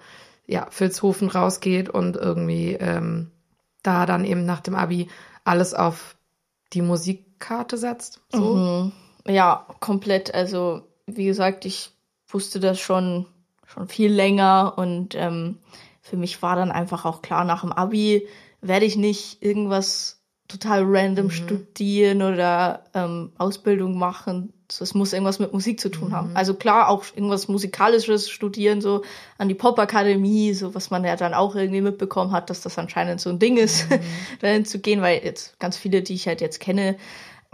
[0.47, 3.31] ja, Vilshofen rausgeht und irgendwie ähm,
[3.83, 5.09] da dann eben nach dem Abi
[5.43, 6.15] alles auf
[6.73, 8.21] die Musikkarte setzt.
[8.31, 8.55] So.
[8.55, 8.91] Mhm.
[9.27, 10.33] Ja, komplett.
[10.33, 11.91] Also, wie gesagt, ich
[12.27, 13.25] wusste das schon,
[13.65, 15.57] schon viel länger und ähm,
[16.01, 18.27] für mich war dann einfach auch klar, nach dem Abi
[18.61, 24.53] werde ich nicht irgendwas total random studieren oder ähm, Ausbildung machen.
[24.69, 26.35] Es muss irgendwas mit Musik zu tun haben.
[26.35, 29.03] Also klar, auch irgendwas Musikalisches studieren, so
[29.37, 33.19] an die Popakademie, so was man ja dann auch irgendwie mitbekommen hat, dass das anscheinend
[33.19, 33.87] so ein Ding ist,
[34.41, 36.97] dahin zu gehen, weil jetzt ganz viele, die ich halt jetzt kenne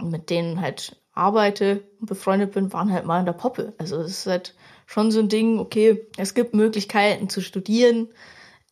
[0.00, 3.74] mit denen halt arbeite und befreundet bin, waren halt mal in der Poppe.
[3.78, 4.54] Also es ist halt
[4.86, 8.08] schon so ein Ding, okay, es gibt Möglichkeiten zu studieren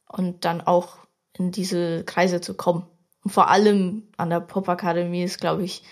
[0.09, 0.98] und dann auch
[1.38, 2.87] in diese Kreise zu kommen.
[3.24, 5.85] Und vor allem an der Popakademie ist, glaube ich,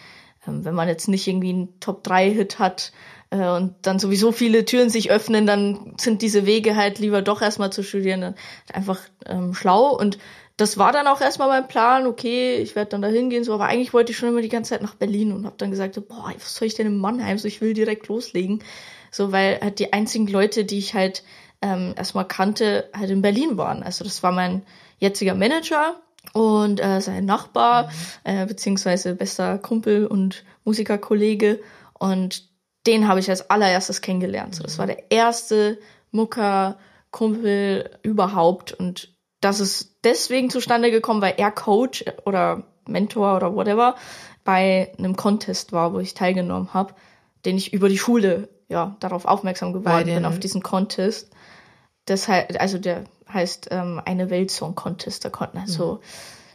[0.46, 2.92] ähm, wenn man jetzt nicht irgendwie einen Top-3-Hit hat
[3.30, 7.42] äh, und dann sowieso viele Türen sich öffnen, dann sind diese Wege halt lieber doch
[7.42, 8.34] erstmal zu studieren dann
[8.72, 9.96] einfach ähm, schlau.
[9.96, 10.18] Und
[10.60, 13.66] das war dann auch erstmal mein Plan, okay, ich werde dann da hingehen, so, aber
[13.66, 16.02] eigentlich wollte ich schon immer die ganze Zeit nach Berlin und habe dann gesagt, so,
[16.02, 18.62] boah, was soll ich denn in Mannheim, so, ich will direkt loslegen.
[19.10, 21.24] So, weil halt die einzigen Leute, die ich halt
[21.62, 23.82] ähm, erstmal kannte, halt in Berlin waren.
[23.82, 24.62] Also das war mein
[24.98, 26.00] jetziger Manager
[26.32, 27.90] und äh, sein Nachbar,
[28.24, 31.60] äh, beziehungsweise bester Kumpel und Musikerkollege.
[31.98, 32.48] Und
[32.86, 34.54] den habe ich als allererstes kennengelernt.
[34.54, 35.78] So, das war der erste
[36.12, 38.72] Mucker-Kumpel überhaupt.
[38.72, 43.94] Und das ist deswegen zustande gekommen, weil er Coach oder Mentor oder whatever
[44.44, 46.94] bei einem Contest war, wo ich teilgenommen habe,
[47.44, 51.30] den ich über die Schule ja darauf aufmerksam geworden den- bin auf diesen Contest.
[52.06, 55.24] Das heißt, also der heißt ähm, eine Weltsong Contest.
[55.24, 56.00] Da konnten also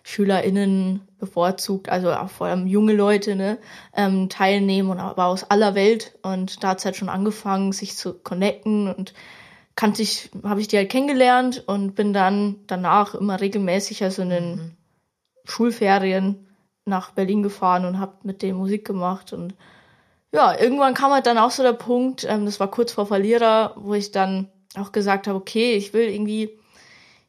[0.04, 3.58] SchülerInnen bevorzugt, also auch vor allem junge Leute, ne,
[3.96, 6.18] ähm, teilnehmen und aber aus aller Welt.
[6.22, 9.14] Und da hat es halt schon angefangen, sich zu connecten und
[9.76, 14.30] kannte ich, habe ich die halt kennengelernt und bin dann danach immer regelmäßig, also in
[14.30, 14.78] den
[15.44, 16.48] Schulferien
[16.86, 19.54] nach Berlin gefahren und habe mit denen Musik gemacht und
[20.32, 23.74] ja, irgendwann kam halt dann auch so der Punkt, ähm, das war kurz vor Verlierer,
[23.78, 26.50] wo ich dann auch gesagt habe, okay, ich will irgendwie,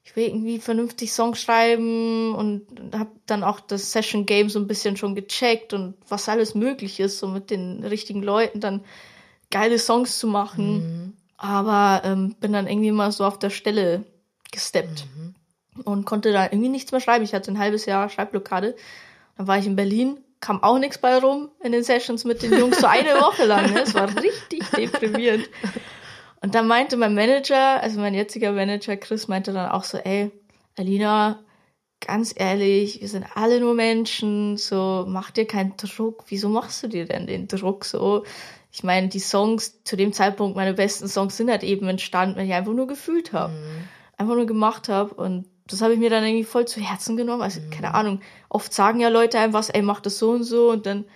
[0.04, 4.66] ich will irgendwie vernünftig Songs schreiben und habe dann auch das Session Game so ein
[4.66, 8.84] bisschen schon gecheckt und was alles möglich ist, so mit den richtigen Leuten dann
[9.52, 11.05] geile Songs zu machen.
[11.36, 14.04] Aber ähm, bin dann irgendwie mal so auf der Stelle
[14.50, 15.06] gesteppt
[15.84, 17.24] und konnte da irgendwie nichts mehr schreiben.
[17.24, 18.76] Ich hatte ein halbes Jahr Schreibblockade.
[19.36, 22.52] Dann war ich in Berlin, kam auch nichts bei rum in den Sessions mit den
[22.58, 23.72] Jungs, so eine Woche lang.
[23.72, 23.82] Ne?
[23.82, 25.48] Es war richtig deprimierend.
[26.40, 30.30] Und dann meinte mein Manager, also mein jetziger Manager Chris, meinte dann auch so, ey,
[30.78, 31.40] Alina,
[32.00, 36.24] ganz ehrlich, wir sind alle nur Menschen, so mach dir keinen Druck.
[36.28, 38.24] Wieso machst du dir denn den Druck so?
[38.76, 42.44] Ich meine, die Songs zu dem Zeitpunkt, meine besten Songs sind halt eben entstanden, wenn
[42.46, 43.54] ich einfach nur gefühlt habe,
[44.18, 47.40] einfach nur gemacht habe und das habe ich mir dann irgendwie voll zu Herzen genommen.
[47.40, 50.70] Also keine Ahnung, oft sagen ja Leute einem was, ey, mach das so und so
[50.70, 51.06] und dann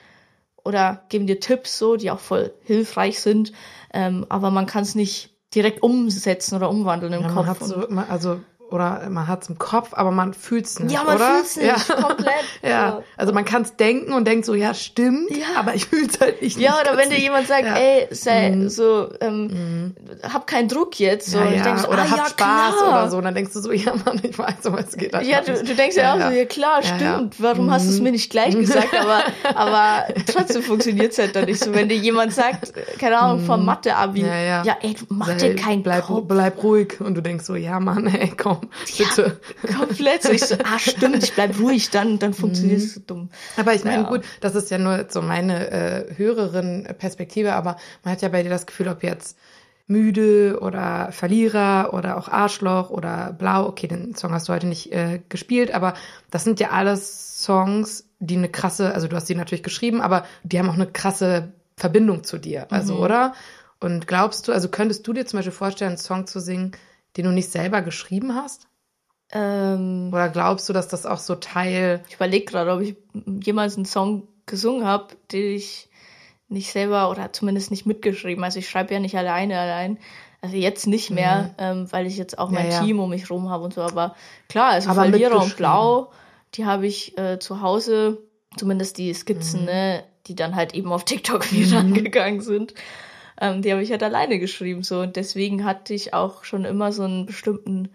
[0.65, 3.53] oder geben dir Tipps so, die auch voll hilfreich sind,
[3.93, 7.61] ähm, aber man kann es nicht direkt umsetzen oder umwandeln im Ja, Kopf.
[7.61, 11.17] so, also oder man hat es im Kopf, aber man fühlt es nicht, Ja, man
[11.17, 11.27] oder?
[11.35, 11.95] fühlt's nicht, ja.
[11.97, 12.33] komplett.
[12.63, 13.05] ja, So.
[13.17, 15.59] also man kann es denken und denkt so, ja, stimmt, Ja.
[15.59, 16.59] aber ich fühle es halt nicht.
[16.59, 17.75] Ja, oder wenn dir jemand sagt, Ja.
[17.77, 18.69] ey, sei Mhm.
[18.69, 21.31] so, ähm, hab keinen Druck jetzt.
[21.31, 21.63] So, ja, ja.
[21.63, 22.35] denk so, oder ah, hab ja, Spaß
[22.77, 22.89] klar.
[22.89, 23.17] oder so.
[23.19, 25.75] Und dann denkst du so, ja, Mann, ich weiß, aber es geht Ja, du, du
[25.75, 27.37] denkst ja, auch so, ja klar, stimmt.
[27.43, 28.05] Warum hast du es Mhm.
[28.05, 28.89] mir nicht gleich gesagt?
[28.99, 29.23] Aber,
[29.55, 31.75] aber trotzdem funktioniert's halt dann nicht so.
[31.75, 34.27] Wenn dir jemand sagt, keine Ahnung, vom Mathe-Abi, Mhm.
[34.29, 34.77] Ja, ja.
[34.83, 36.27] ey, du mach Sei- dir keinen bleib, Kopf.
[36.29, 37.01] bleib ruhig.
[37.01, 38.60] Und du denkst so, ja, Mann, ey, komm,
[38.99, 39.41] bitte.
[39.77, 40.23] Komplett.
[40.23, 43.31] So, ich so, ah, stimmt, ich bleib ruhig, dann, dann funktioniert es so dumm.
[43.57, 44.09] Aber ich meine, Ja.
[44.09, 48.43] gut, das ist ja nur so meine äh, höheren Perspektive, aber man hat ja bei
[48.43, 49.37] dir das Gefühl, ob jetzt
[49.87, 54.93] müde oder Verlierer oder auch Arschloch oder Blau, okay, den Song hast du heute nicht
[54.93, 55.95] äh, gespielt, aber
[56.31, 60.25] das sind ja alles Songs, die eine krasse, also du hast sie natürlich geschrieben, aber
[60.45, 63.35] die haben auch eine krasse Verbindung zu dir, also oder?
[63.81, 66.73] Und glaubst du, also könntest du dir zum Beispiel vorstellen, einen Song zu singen,
[67.17, 68.67] den du nicht selber geschrieben hast?
[69.33, 72.97] Ähm, Oder glaubst du, dass das auch so Teil ich überlege gerade, ob ich
[73.45, 75.89] jemals einen Song gesungen habe, den ich
[76.49, 78.43] nicht selber oder zumindest nicht mitgeschrieben.
[78.43, 79.99] Also ich schreibe ja nicht alleine allein.
[80.41, 82.71] Also jetzt nicht mehr, ähm, weil ich jetzt auch mein Mhm.
[82.73, 82.85] Ja, ja.
[82.85, 83.83] Team um mich rum habe und so.
[83.83, 84.17] Aber
[84.49, 85.57] klar, also Aber Verlierer und.
[85.57, 86.11] Blau,
[86.55, 88.19] die habe ich äh, zu Hause,
[88.57, 89.15] zumindest die Mhm.
[89.15, 92.75] Skizzen, ne, die dann halt eben auf TikTok viral gegangen sind.
[93.41, 96.93] Ähm, die habe ich halt alleine geschrieben so und deswegen hatte ich auch schon immer
[96.93, 97.91] so einen bestimmten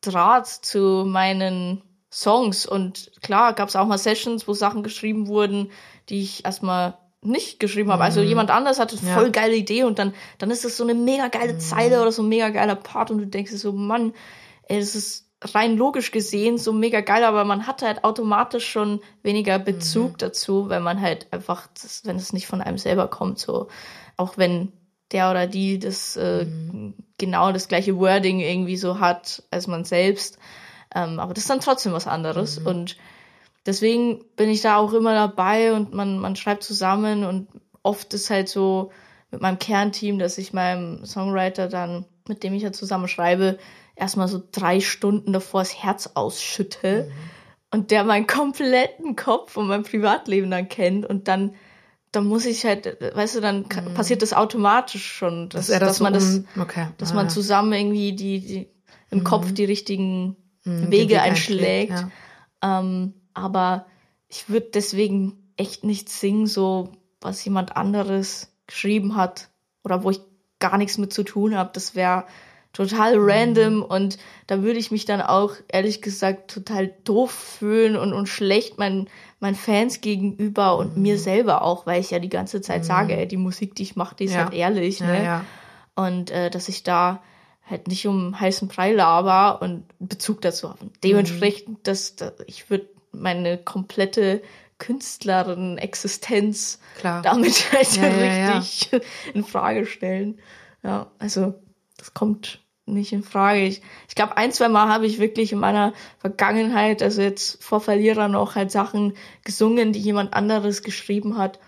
[0.00, 2.66] Draht zu meinen Songs.
[2.66, 5.70] Und klar, gab es auch mal Sessions, wo Sachen geschrieben wurden,
[6.08, 8.02] die ich erstmal nicht geschrieben habe.
[8.02, 9.14] Also jemand anders hatte Ja.
[9.14, 12.22] voll geile Idee und dann, dann ist das so eine mega geile Zeile oder so
[12.22, 14.12] ein mega geiler Part und du denkst dir so, Mann,
[14.64, 19.00] ey, das ist rein logisch gesehen so mega geil, aber man hat halt automatisch schon
[19.22, 23.38] weniger Bezug dazu, wenn man halt einfach, das, wenn es nicht von einem selber kommt,
[23.38, 23.68] so
[24.22, 24.72] auch wenn
[25.10, 26.46] der oder die das äh,
[27.18, 30.38] genau das gleiche Wording irgendwie so hat als man selbst.
[30.94, 32.58] Ähm, aber das ist dann trotzdem was anderes.
[32.58, 32.96] Und
[33.66, 37.48] deswegen bin ich da auch immer dabei und man, man schreibt zusammen und
[37.82, 38.90] oft ist halt so
[39.30, 43.58] mit meinem Kernteam, dass ich meinem Songwriter dann, mit dem ich ja zusammen schreibe,
[43.96, 47.10] erstmal so drei Stunden davor das Herz ausschütte
[47.70, 51.54] und der meinen kompletten Kopf und mein Privatleben dann kennt und dann
[52.12, 56.00] dann muss ich halt, weißt du, dann ka- passiert das automatisch schon, dass, das dass
[56.00, 56.88] man so das, um- okay.
[56.98, 57.30] dass Ah, man ja.
[57.30, 58.68] zusammen irgendwie die, die
[59.10, 61.90] im Kopf die richtigen Mhm, Wege Weg einschlägt.
[61.92, 62.12] einschlägt,
[62.62, 63.86] Ähm, aber
[64.28, 69.48] ich würde deswegen echt nicht singen, so was jemand anderes geschrieben hat
[69.84, 70.20] oder wo ich
[70.60, 71.70] gar nichts mit zu tun habe.
[71.72, 72.24] Das wäre
[72.72, 73.28] total Mhm.
[73.30, 78.26] random und da würde ich mich dann auch ehrlich gesagt total doof fühlen und, und
[78.28, 79.08] schlecht meinen
[79.40, 81.02] meinen Fans gegenüber und Mhm.
[81.02, 83.96] mir selber auch, weil ich ja die ganze Zeit sage, ey, die Musik, die ich
[83.96, 84.44] mache, die ist Ja.
[84.44, 85.24] halt ehrlich, Ja, ne?
[85.24, 85.44] ja.
[85.96, 87.20] und äh, dass ich da
[87.68, 90.78] halt nicht um heißen Brei laber und Bezug dazu habe.
[91.02, 94.42] Dementsprechend, dass, dass ich würde meine komplette
[94.78, 97.22] Künstlerin Existenz Klar.
[97.22, 98.08] damit halt ja.
[98.08, 98.90] richtig
[99.34, 100.38] in Frage stellen.
[100.82, 101.54] Ja, also
[102.02, 103.60] das kommt nicht in Frage.
[103.60, 107.80] Ich, ich glaube, ein, zwei Mal habe ich wirklich in meiner Vergangenheit, also jetzt vor
[107.80, 109.12] Verlierer noch halt Sachen
[109.44, 111.60] gesungen, die jemand anderes geschrieben hat.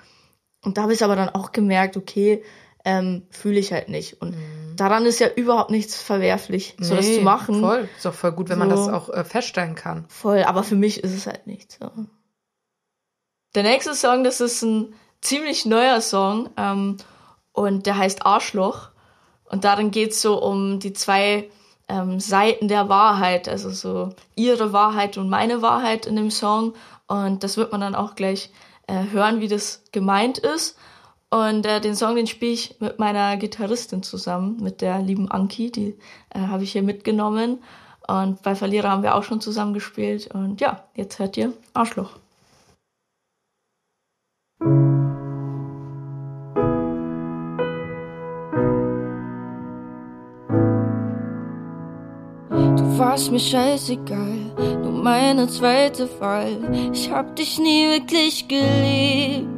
[0.64, 2.42] Und da habe ich aber dann auch gemerkt, okay,
[2.84, 4.20] ähm, fühle ich halt nicht.
[4.20, 4.34] Und
[4.74, 7.12] daran ist ja überhaupt nichts verwerflich, so das Mhm.
[7.12, 7.60] Nee, zu machen.
[7.60, 7.88] Voll.
[7.96, 8.74] Ist doch voll gut, wenn man So.
[8.76, 10.06] das auch äh, feststellen kann.
[10.08, 11.92] Voll, aber für mich ist es halt nicht so.
[13.54, 16.96] Der nächste Song, das ist ein ziemlich neuer Song ähm,
[17.52, 18.90] und der heißt Arschloch.
[19.50, 21.50] Und darin geht's so um die zwei
[21.88, 26.74] ähm, Seiten der Wahrheit, also so ihre Wahrheit und meine Wahrheit in dem Song.
[27.06, 28.50] Und das wird man dann auch gleich
[28.86, 30.78] äh, hören, wie das gemeint ist.
[31.30, 35.70] Und äh, den Song, den spiele ich mit meiner Gitarristin zusammen, mit der lieben Anki,
[35.70, 35.96] die
[36.30, 37.62] äh, habe ich hier mitgenommen.
[38.06, 40.32] Und bei Verlierer haben wir auch schon zusammen gespielt.
[40.32, 42.10] Und ja, jetzt hört ihr Arschloch.
[52.98, 54.52] Warst mir scheißegal,
[54.82, 56.56] nur meine zweite Wahl.
[56.92, 59.48] Ich hab dich nie wirklich geliebt.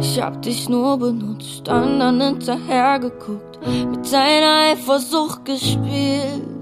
[0.00, 6.58] Ich hab dich nur benutzt, anderen hinterher geguckt, mit deiner Eifersucht gespielt.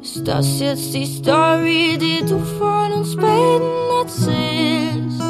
[0.00, 5.22] Ist das jetzt die Story, die du von uns beiden erzählst?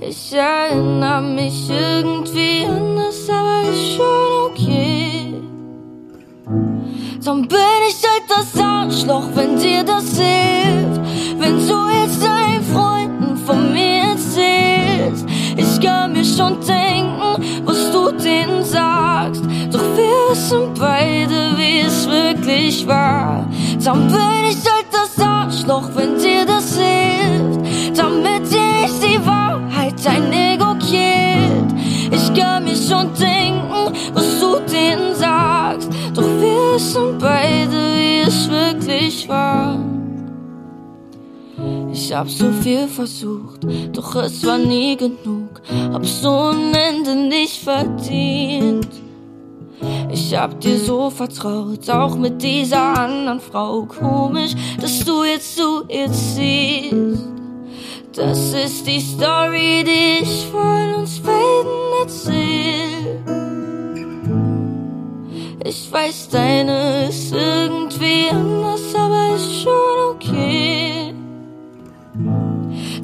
[0.00, 4.33] Ich erinnere mich irgendwie anders, aber ist schon.
[7.24, 7.58] Dann bin
[7.88, 11.00] ich halt das Arschloch, wenn dir das hilft.
[11.38, 15.24] Wenn du jetzt deinen Freunden von mir erzählst.
[15.56, 19.42] Ich kann mir schon denken, was du denen sagst.
[19.70, 26.44] Doch wir wissen beide, wie es wirklich Dann bin ich halt das Arschloch, wenn dir
[26.44, 27.98] das hilft.
[27.98, 31.72] Damit dir nicht die Wahrheit dein Ego killt.
[32.10, 35.53] Ich kann mir schon denken, was du denen sagst.
[36.74, 39.78] Wissen beide, wie es wirklich war.
[41.92, 43.60] Ich hab so viel versucht,
[43.92, 45.62] doch es war nie genug.
[45.92, 48.88] Hab so ein Ende nicht verdient.
[50.10, 53.82] Ich hab dir so vertraut, auch mit dieser anderen Frau.
[53.82, 57.22] Komisch, dass du jetzt zu ihr ziehst.
[58.16, 63.43] Das ist die Story, die ich von uns beiden erzähl.
[65.62, 71.14] Ich weiß, deine ist irgendwie anders, aber ist schon okay.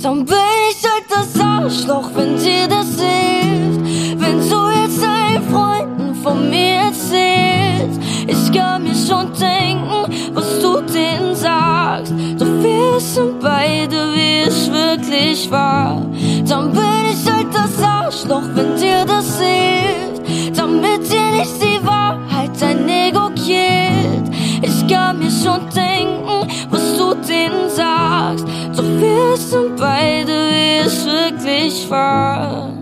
[0.03, 0.37] Dann bin
[0.71, 3.81] ich halt das Arschloch, wenn dir das hilft.
[4.21, 8.01] Wenn du jetzt deinen Freunden von mir erzählst.
[8.27, 12.13] Ich kann mir schon denken, was du denen sagst.
[12.39, 16.03] Doch wir wissen beide, wie es wirklich war.
[16.49, 16.83] Dann bin
[17.13, 20.59] ich halt das Arschloch, wenn dir das hilft.
[20.59, 22.30] Damit dir nicht die Wahrheit
[22.61, 24.31] dein Ego killt.
[24.63, 28.47] Ich kann mir schon denken, was du denen sagst.
[28.77, 32.73] Doch wir wissen beide, wie es wirklich war.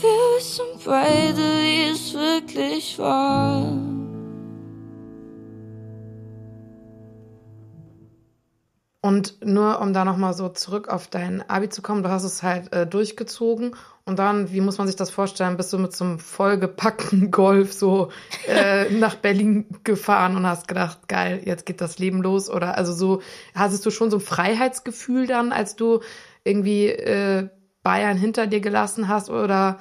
[0.00, 3.91] Wir wissen beide, wie es wirklich war.
[9.04, 12.44] Und nur um da nochmal so zurück auf dein Abi zu kommen, du hast es
[12.44, 16.04] halt äh, durchgezogen und dann, wie muss man sich das vorstellen, bist du mit so
[16.04, 18.10] einem vollgepackten Golf so
[18.46, 22.48] äh, nach Berlin gefahren und hast gedacht, geil, jetzt geht das Leben los?
[22.48, 23.22] Oder also so,
[23.56, 26.00] hattest du schon so ein Freiheitsgefühl dann, als du
[26.44, 27.48] irgendwie äh,
[27.82, 29.30] Bayern hinter dir gelassen hast?
[29.30, 29.78] Oder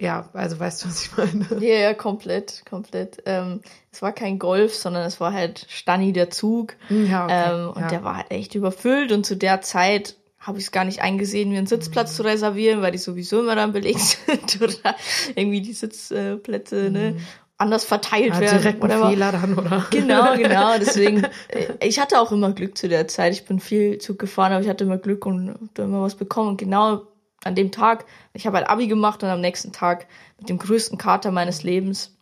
[0.00, 1.46] ja, also weißt du, was ich meine?
[1.60, 3.22] Ja, ja, komplett, komplett.
[3.26, 3.60] Ähm,
[3.92, 6.74] es war kein Golf, sondern es war halt Stani der Zug.
[6.88, 7.88] Ja, okay, ähm, und ja.
[7.88, 11.50] der war halt echt überfüllt und zu der Zeit habe ich es gar nicht eingesehen,
[11.50, 14.96] mir einen Sitzplatz zu reservieren, weil die sowieso immer dann belegt sind oder
[15.34, 17.16] irgendwie die Sitzplätze ne,
[17.60, 18.62] anders verteilt Ja, werden.
[18.62, 19.10] direkt ein.
[19.10, 19.86] Fehler dann, oder?
[19.90, 20.78] Genau, genau.
[20.78, 23.34] Deswegen, äh, ich hatte auch immer Glück zu der Zeit.
[23.34, 26.48] Ich bin viel Zug gefahren, aber ich hatte immer Glück und da immer was bekommen.
[26.48, 27.02] Und genau
[27.44, 30.06] an dem Tag, ich habe halt Abi gemacht und am nächsten Tag
[30.38, 32.16] mit dem größten Kater meines Lebens,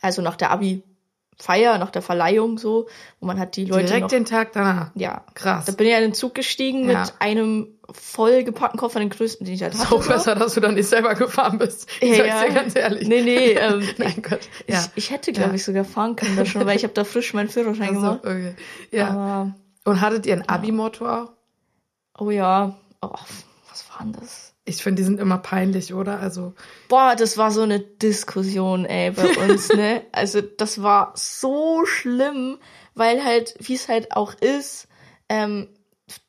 [0.00, 2.86] also nach der Abi-Feier, nach der Verleihung so,
[3.20, 4.90] wo man hat die Leute Direkt noch, den Tag danach.
[4.94, 5.64] ja, Krass.
[5.64, 7.00] da bin ich in den Zug gestiegen Ja.
[7.00, 9.94] mit einem vollgepackten Koffer, den größten, den ich halt Ist hatte.
[9.94, 11.88] auch besser, dass du dann nicht selber gefahren bist.
[12.00, 12.44] Ich Ja, sag's ja.
[12.48, 13.06] dir ganz ehrlich.
[13.08, 14.40] Nee, nee, ähm, Nein, Gott.
[14.66, 14.80] Ja.
[14.94, 15.54] ich, ich hätte, glaube Ja.
[15.54, 18.20] ich, sogar fahren können da schon, weil ich habe da frisch meinen Führerschein Also, gemacht.
[18.24, 18.54] okay.
[18.90, 19.08] Ja.
[19.10, 19.54] Aber
[19.84, 21.32] Und hattet ihr ein Abi-Motto auch?
[22.18, 22.76] Oh ja.
[23.02, 23.10] Oh,
[23.76, 24.54] was war denn das?
[24.64, 26.18] Ich finde, die sind immer peinlich, oder?
[26.18, 26.54] Also,
[26.88, 30.02] Boah, das war so eine Diskussion, ey, bei uns, ne?
[30.12, 32.58] Also, das war so schlimm,
[32.94, 34.88] weil halt, wie es halt auch ist,
[35.28, 35.68] ähm,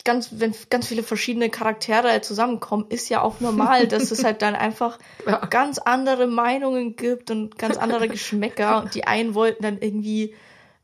[0.04, 4.42] ganz, wenn ganz viele verschiedene Charaktere halt zusammenkommen, ist ja auch normal, dass es halt
[4.42, 5.46] dann einfach Ja.
[5.46, 10.36] ganz andere Meinungen gibt und ganz andere Geschmäcker und die einen wollten dann irgendwie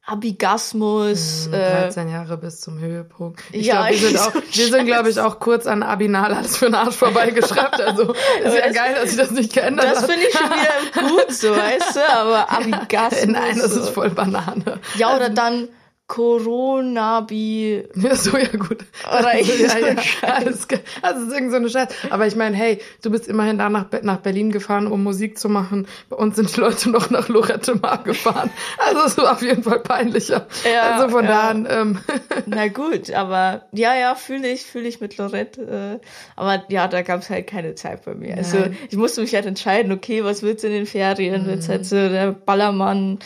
[0.06, 3.42] Abigasmus, äh, 13 Jahre bis zum Höhepunkt.
[3.52, 6.34] Ich Ja, glaube, wir sind, so auch, wir sind, glaube ich, auch kurz an Abinal
[6.34, 7.80] alles für den Arsch vorbeigeschraubt.
[7.80, 8.14] Also,
[8.44, 10.12] ist ja das- geil, dass sich das nicht geändert das hat.
[10.12, 13.26] finde ich schon wieder gut, so, weißt du, aber Abigasmus.
[13.28, 13.82] Nein, das so.
[13.82, 14.80] ist voll Banane.
[14.96, 15.70] Ja, oder dann
[16.14, 17.86] Coronabi.
[17.96, 18.86] Ja, so, ja, gut.
[19.12, 19.96] Oder irgendwie ja, ja.
[20.22, 21.88] Alles Das ist irgend so eine Scheiß.
[22.12, 25.50] Aber ich meine, hey, du bist immerhin da nach, nach Berlin gefahren, um Musik zu
[25.50, 25.88] machen.
[26.10, 28.52] Bei uns sind die Leute noch nach Lorette Mar gefahren.
[28.78, 30.46] Also es war auf jeden Fall peinlicher.
[30.72, 31.32] Ja, also von ja.
[31.32, 32.00] da an, ähm,
[32.46, 36.00] Na gut, aber ja, ja, fühle ich, fühle ich mit Lorette.
[36.04, 38.38] Äh, aber ja, da gab es halt keine Zeit bei mir.
[38.38, 38.78] Also Nein.
[38.88, 41.48] ich musste mich halt entscheiden, okay, was wird's in den Ferien?
[41.48, 43.18] Wird's halt so der Ballermann,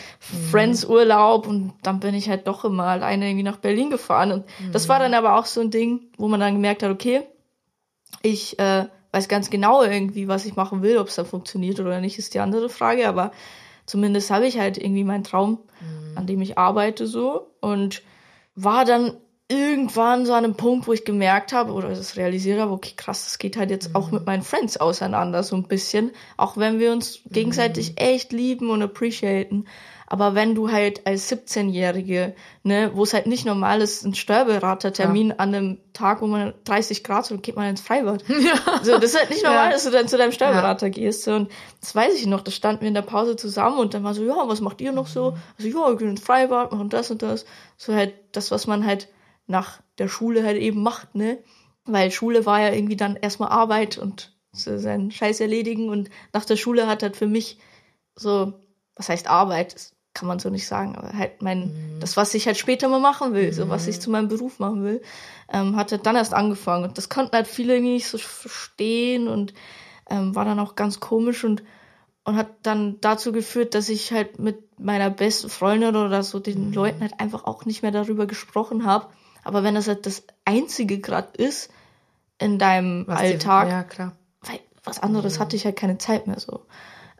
[0.50, 4.32] Friends Urlaub und dann bin ich halt doch immer alleine irgendwie nach Berlin gefahren.
[4.32, 7.22] Und das war dann aber auch so ein Ding, wo man dann gemerkt hat, okay,
[8.22, 12.00] ich äh, weiß ganz genau irgendwie, was ich machen will, ob es dann funktioniert oder
[12.00, 13.32] nicht, ist die andere Frage, aber
[13.86, 15.58] zumindest habe ich halt irgendwie meinen Traum,
[16.14, 17.50] an dem ich arbeite so.
[17.60, 18.02] Und
[18.54, 19.16] war dann
[19.48, 23.24] irgendwann so an einem Punkt, wo ich gemerkt habe oder das realisiert habe, okay, krass,
[23.24, 26.92] das geht halt jetzt auch mit meinen Friends auseinander so ein bisschen, auch wenn wir
[26.92, 29.64] uns gegenseitig echt lieben und appreciaten.
[30.10, 35.32] Aber wenn du halt als 17-Jährige, ne, wo es halt nicht normal ist, ein Steuerberatertermin
[35.32, 38.24] an einem Tag, wo man 30 Grad so, geht man ins Freibad.
[38.82, 39.70] So, das ist halt nicht normal, Ja.
[39.72, 41.24] dass du dann zu deinem Steuerberater gehst.
[41.24, 41.50] So, Und
[41.82, 44.24] das weiß ich noch, da standen wir in der Pause zusammen und dann war so,
[44.24, 45.36] ja, was macht ihr noch so?
[45.58, 47.44] Also, ja, wir gehen ins Freibad, machen das und das.
[47.76, 49.08] So halt das, was man halt
[49.46, 51.38] nach der Schule halt eben macht, ne?
[51.84, 56.46] Weil Schule war ja irgendwie dann erstmal Arbeit und so seinen Scheiß erledigen und nach
[56.46, 57.58] der Schule hat halt für mich
[58.14, 58.54] so
[58.94, 59.92] was heißt Arbeit?
[60.18, 63.34] Kann man so nicht sagen, aber halt mein, das, was ich halt später mal machen
[63.34, 65.00] will, so was ich zu meinem Beruf machen will,
[65.52, 66.84] ähm, hat halt dann erst angefangen.
[66.84, 69.54] Und das konnten halt viele irgendwie nicht so verstehen und
[70.10, 71.62] ähm, war dann auch ganz komisch und
[72.24, 76.74] und hat dann dazu geführt, dass ich halt mit meiner besten Freundin oder so den
[76.74, 79.06] Leuten halt einfach auch nicht mehr darüber gesprochen habe.
[79.44, 81.70] Aber wenn das halt das Einzige gerade ist
[82.38, 84.12] in deinem Was Alltag, Ja, klar.
[84.42, 86.66] weil was anderes hatte ich halt keine Zeit mehr so.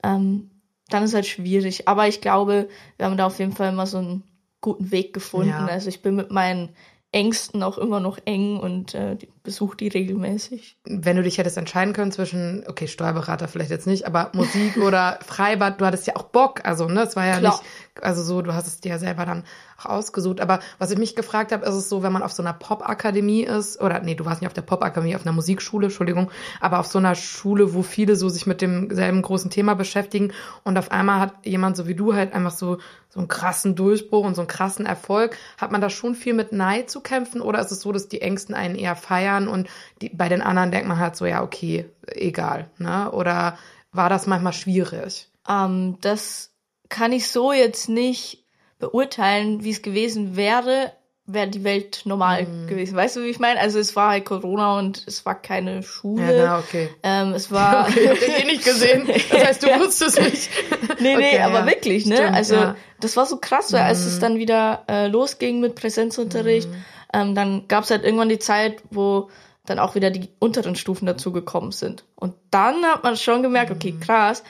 [0.02, 0.50] Ähm,
[0.88, 1.88] dann ist halt schwierig.
[1.88, 4.24] Aber ich glaube, wir haben da auf jeden Fall immer so einen
[4.60, 5.50] guten Weg gefunden.
[5.50, 5.66] Ja.
[5.66, 6.70] Also ich bin mit meinen
[7.12, 9.16] Ängsten auch immer noch eng und äh,
[9.48, 10.76] besuche die regelmäßig.
[10.84, 15.18] Wenn du dich hättest entscheiden können zwischen, okay, Steuerberater vielleicht jetzt nicht, aber Musik oder
[15.26, 17.52] Freibad, du hattest ja auch Bock, also ne, es war ja Klar.
[17.52, 19.44] nicht, also so, du hast es dir ja selber dann
[19.78, 20.40] auch ausgesucht.
[20.40, 23.42] Aber was ich mich gefragt habe, ist es so, wenn man auf so einer Popakademie
[23.42, 26.30] ist, oder nee, du warst nicht auf der Popakademie, auf einer Musikschule, Entschuldigung,
[26.60, 30.32] aber auf so einer Schule, wo viele so sich mit demselben großen Thema beschäftigen
[30.64, 32.78] und auf einmal hat jemand so wie du halt einfach so,
[33.08, 35.36] so einen krassen Durchbruch und so einen krassen Erfolg.
[35.56, 38.20] Hat man da schon viel mit Neid zu kämpfen oder ist es so, dass die
[38.20, 39.68] Ängsten einen eher feiern und
[40.02, 43.10] die, bei den anderen denkt man halt so, ja, okay, egal, ne?
[43.12, 43.58] Oder
[43.92, 45.28] war das manchmal schwierig?
[45.48, 46.50] Ähm, das
[46.88, 48.44] kann ich so jetzt nicht
[48.78, 50.92] beurteilen, wie es gewesen wäre,
[51.26, 52.68] wäre die Welt normal Mhm.
[52.68, 52.96] gewesen.
[52.96, 53.60] Weißt du, wie ich meine?
[53.60, 56.22] Also es war halt Corona und es war keine Schule.
[56.22, 56.88] Ja, genau, okay.
[57.02, 57.86] Ähm, es war.
[57.86, 59.06] Okay, hab ich eh nicht gesehen.
[59.30, 59.78] Das heißt, du Ja.
[59.78, 60.48] wusstest nicht.
[61.00, 61.66] Nee, nee, Okay, aber ja.
[61.66, 62.16] wirklich, ne?
[62.16, 62.66] Stimmt, also ja.
[62.72, 62.76] Mhm.
[63.00, 66.68] das war so krass, weil als es dann wieder äh, losging mit Präsenzunterricht,
[67.12, 69.30] ähm, dann gab es halt irgendwann die Zeit, wo
[69.66, 72.04] dann auch wieder die unteren Stufen dazugekommen sind.
[72.14, 74.00] Und dann hat man schon gemerkt, okay, Mhm.
[74.00, 74.42] krass,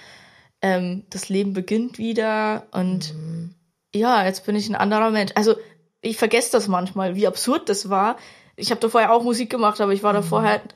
[0.62, 3.54] ähm, das Leben beginnt wieder und Mhm.
[3.94, 5.32] ja, jetzt bin ich ein anderer Mensch.
[5.34, 5.54] Also
[6.00, 8.16] ich vergesse das manchmal, wie absurd das war.
[8.56, 10.74] Ich habe da vorher auch Musik gemacht, aber ich war da vorher halt,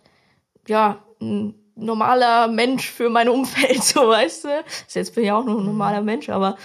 [0.69, 4.49] ja, ein normaler Mensch für mein Umfeld, so weißt du.
[4.49, 6.57] Also jetzt bin ich auch noch ein normaler Mensch, aber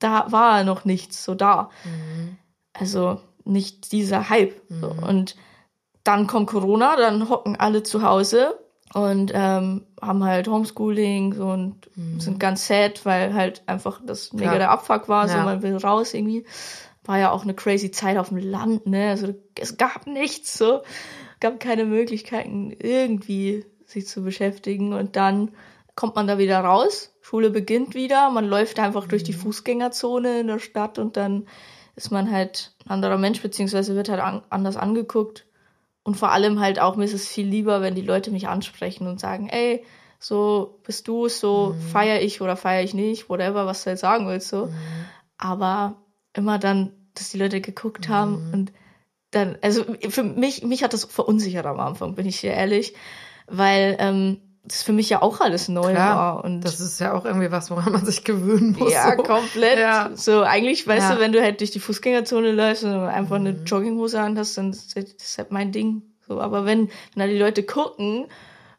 [0.00, 1.70] da war noch nichts so da.
[2.72, 4.54] Also nicht dieser Hype.
[4.68, 4.88] So.
[4.88, 5.36] Und
[6.02, 8.58] dann kommt Corona, dann hocken alle zu Hause
[8.92, 11.88] und ähm, haben halt Homeschooling so und
[12.18, 14.58] sind ganz sad, weil halt einfach das mega Klar.
[14.58, 15.44] der Abfuck war, so Ja.
[15.44, 16.44] man will raus irgendwie.
[17.04, 19.10] War ja auch eine crazy Zeit auf dem Land, ne?
[19.10, 20.82] Also es gab nichts, so
[21.40, 25.50] gab keine Möglichkeiten irgendwie sich zu beschäftigen und dann
[25.96, 30.46] kommt man da wieder raus, Schule beginnt wieder, man läuft einfach durch die Fußgängerzone in
[30.48, 31.46] der Stadt und dann
[31.96, 35.46] ist man halt ein anderer Mensch, beziehungsweise wird halt an, anders angeguckt.
[36.02, 39.06] Und vor allem halt auch, mir ist es viel lieber, wenn die Leute mich ansprechen
[39.06, 39.84] und sagen, ey,
[40.18, 44.26] so bist du, so feier ich oder feier ich nicht, whatever, was du halt sagen
[44.26, 44.68] willst, so.
[45.38, 45.96] Aber
[46.34, 48.72] immer dann, dass die Leute geguckt haben und
[49.30, 52.94] dann, also für mich, mich hat das verunsichert am Anfang, bin ich dir ehrlich,
[53.46, 56.44] weil ähm, das für mich ja auch alles neu Klar, war.
[56.44, 58.92] Und das ist ja auch irgendwie was, woran man sich gewöhnen muss.
[58.92, 59.22] ja, so.
[59.22, 59.78] komplett.
[59.78, 60.10] Ja.
[60.14, 61.14] So, eigentlich, weißt Ja.
[61.16, 63.64] du, wenn du halt durch die Fußgängerzone läufst und einfach eine Mhm.
[63.66, 66.02] Jogginghose an hast, dann ist das ist halt mein Ding.
[66.26, 68.26] So, aber wenn, wenn da die Leute gucken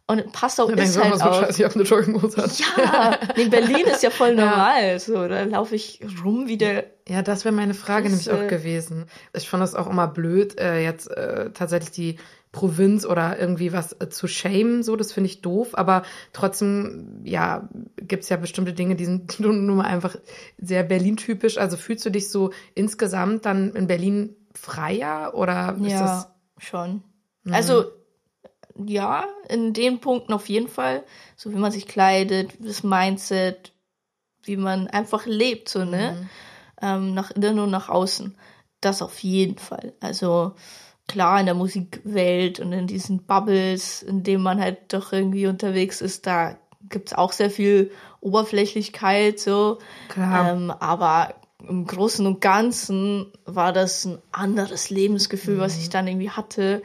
[0.07, 1.39] und Passau Dann ist halt immer so, auch.
[1.41, 2.51] scheiße, ich hab eine Jogginghose an.
[2.77, 4.99] Ja, in Berlin ist ja voll normal.
[4.99, 6.85] So, da laufe ich rum wie der.
[7.07, 9.05] Ja, das wäre meine Frage Das, nämlich auch gewesen.
[9.33, 12.17] Ich fand das auch immer blöd, äh, jetzt äh, tatsächlich die
[12.51, 17.67] Provinz oder irgendwie was äh, zu shamen, so, das finde ich doof, aber trotzdem, ja,
[17.97, 20.15] gibt's ja bestimmte Dinge, die sind nun nun mal einfach
[20.57, 21.57] sehr Berlin-typisch.
[21.57, 26.29] Also fühlst du dich so insgesamt dann in Berlin freier oder ist Ja, das
[26.59, 27.03] schon.
[27.51, 27.85] Also,
[28.83, 31.03] ja, in den Punkten auf jeden Fall.
[31.35, 33.73] So wie man sich kleidet, das Mindset,
[34.43, 36.27] wie man einfach lebt, so, ne?
[36.81, 38.35] Ähm, nach innen und nach außen.
[38.81, 39.93] Das auf jeden Fall.
[40.01, 40.53] Also,
[41.07, 46.01] klar, in der Musikwelt und in diesen Bubbles, in denen man halt doch irgendwie unterwegs
[46.01, 46.57] ist, da
[46.89, 49.79] gibt's auch sehr viel Oberflächlichkeit, so.
[50.09, 50.51] Klar.
[50.51, 51.35] Ähm, aber
[51.67, 56.83] im Großen und Ganzen war das ein anderes Lebensgefühl, was ich dann irgendwie hatte.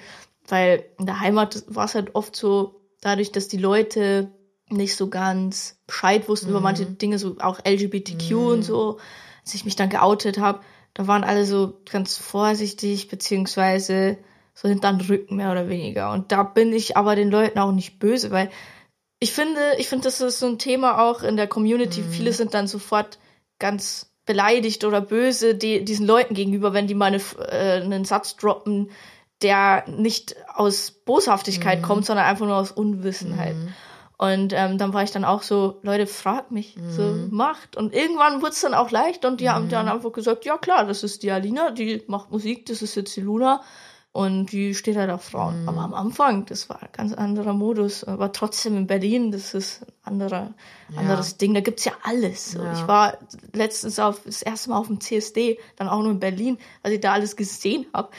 [0.50, 4.30] Weil in der Heimat war es halt oft so, dadurch, dass die Leute
[4.68, 8.98] nicht so ganz Bescheid wussten über manche Dinge, so auch LGBTQ und so,
[9.42, 10.60] als ich mich dann geoutet habe,
[10.94, 14.18] da waren alle so ganz vorsichtig, beziehungsweise
[14.54, 16.12] so hinterm Rücken mehr oder weniger.
[16.12, 18.50] Und da bin ich aber den Leuten auch nicht böse, weil
[19.18, 22.02] ich finde, ich finde, das ist so ein Thema auch in der Community.
[22.02, 23.18] Viele sind dann sofort
[23.58, 28.36] ganz beleidigt oder böse die, diesen Leuten gegenüber, wenn die mal eine, äh, einen Satz
[28.36, 28.90] droppen,
[29.42, 33.56] der nicht aus Boshaftigkeit kommt, sondern einfach nur aus Unwissenheit.
[34.18, 37.76] Und ähm, dann war ich dann auch so, Leute, fragt mich, so macht.
[37.76, 40.84] Und irgendwann wurde es dann auch leicht und die haben dann einfach gesagt, ja klar,
[40.84, 43.62] das ist die Alina, die macht Musik, das ist jetzt die Luna
[44.12, 45.66] und die steht halt auf Frauen.
[45.68, 48.04] Aber am Anfang, das war ein ganz anderer Modus.
[48.04, 50.54] Aber trotzdem in Berlin, das ist andere,
[50.96, 51.54] anderes Ding.
[51.54, 52.52] Da gibt's ja alles.
[52.52, 52.60] So.
[52.74, 53.18] Ich war
[53.52, 57.00] letztens auf das erste Mal auf dem CSD, dann auch nur in Berlin, als ich
[57.00, 58.10] da alles gesehen habe.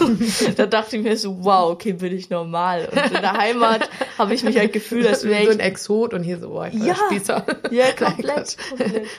[0.56, 2.88] da dachte ich mir so, wow, okay, bin ich normal.
[2.90, 6.14] Und in der Heimat habe ich mich halt gefühlt, als wäre so ich ein Exot
[6.14, 6.94] und hier so, boah, Ja.
[6.94, 7.44] Spießer.
[7.70, 8.56] Ja, komplett.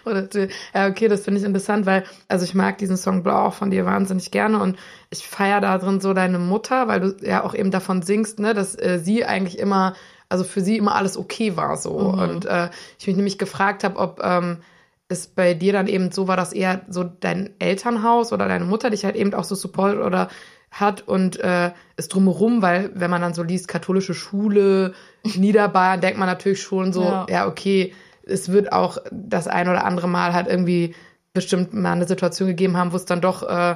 [0.05, 0.27] Oder,
[0.73, 3.69] ja, okay, das finde ich interessant, weil, also ich mag diesen Song Blau auch von
[3.69, 4.77] dir wahnsinnig gerne und
[5.11, 8.53] ich feier da drin so deine Mutter, weil du ja auch eben davon singst, ne,
[8.53, 9.95] dass äh, sie eigentlich immer,
[10.29, 11.91] also für sie immer alles okay war so.
[11.91, 12.69] Und äh,
[12.99, 14.59] ich mich nämlich gefragt habe, ob ähm,
[15.07, 18.91] es bei dir dann eben so war, dass eher so dein Elternhaus oder deine Mutter
[18.91, 20.29] dich halt eben auch so supportet oder
[20.71, 24.93] hat und äh, ist drumherum, weil wenn man dann so liest, katholische Schule,
[25.35, 27.25] Niederbayern, denkt man natürlich schon so, Ja.
[27.27, 30.93] ja, okay, es wird auch das ein oder andere Mal halt irgendwie
[31.33, 33.75] bestimmt mal eine Situation gegeben haben, wo es dann doch, äh,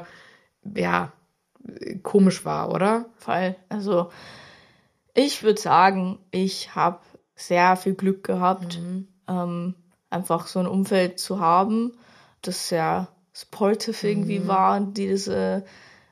[0.76, 1.12] ja,
[2.04, 3.06] komisch war, oder?
[3.16, 3.56] Fall.
[3.70, 4.10] Also
[5.14, 7.00] ich würde sagen, ich habe
[7.36, 8.80] sehr viel Glück gehabt,
[9.28, 9.76] ähm,
[10.10, 11.94] einfach so ein Umfeld zu haben,
[12.42, 15.64] das sehr supportive irgendwie war, die das äh,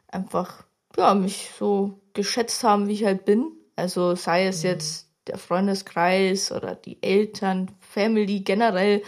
[0.07, 0.63] einfach
[0.97, 3.51] ja mich so geschätzt haben, wie ich halt bin.
[3.75, 9.03] Also sei es jetzt der Freundeskreis oder die Eltern, Family generell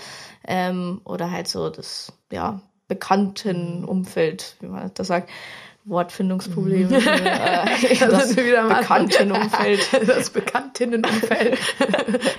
[0.48, 5.30] ähm, oder halt so das ja bekannten Umfeld, wie man das sagt.
[5.86, 6.98] Wortfindungsprobleme.
[6.98, 7.02] äh,
[8.00, 9.08] Da das Anfang.
[9.08, 10.08] Bekanntenumfeld.
[10.08, 11.58] Das Bekanntinnenumfeld.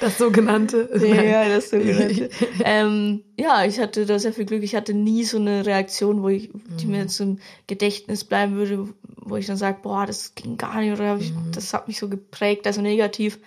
[0.00, 0.88] Das sogenannte.
[1.06, 2.30] Ja, das sogenannte.
[2.64, 4.62] ähm, ja, ich hatte da sehr viel Glück.
[4.62, 8.88] Ich hatte nie so eine Reaktion, wo ich, die mir jetzt im Gedächtnis bleiben würde,
[9.16, 12.08] wo ich dann sage, boah, das ging gar nicht oder ich, das hat mich so
[12.08, 13.38] geprägt, also negativ.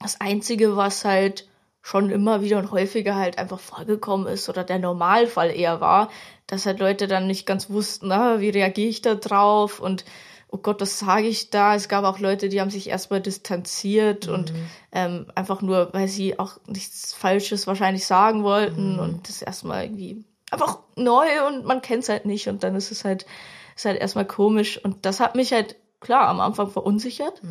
[0.00, 1.48] Das Einzige, was halt
[1.82, 6.10] schon immer wieder und häufiger halt einfach vorgekommen ist oder der Normalfall eher war,
[6.46, 9.80] dass halt Leute dann nicht ganz wussten, ah, wie reagiere ich da drauf?
[9.80, 10.04] Und
[10.48, 11.74] oh Gott, was sage ich da?
[11.74, 14.52] Es gab auch Leute, die haben sich erstmal distanziert und
[14.92, 20.24] ähm, einfach nur, weil sie auch nichts Falsches wahrscheinlich sagen wollten und das erstmal irgendwie
[20.52, 23.26] einfach neu und man kennt es halt nicht und dann ist es halt,
[23.74, 24.78] ist halt erstmal komisch.
[24.82, 27.42] Und das hat mich halt klar am Anfang verunsichert,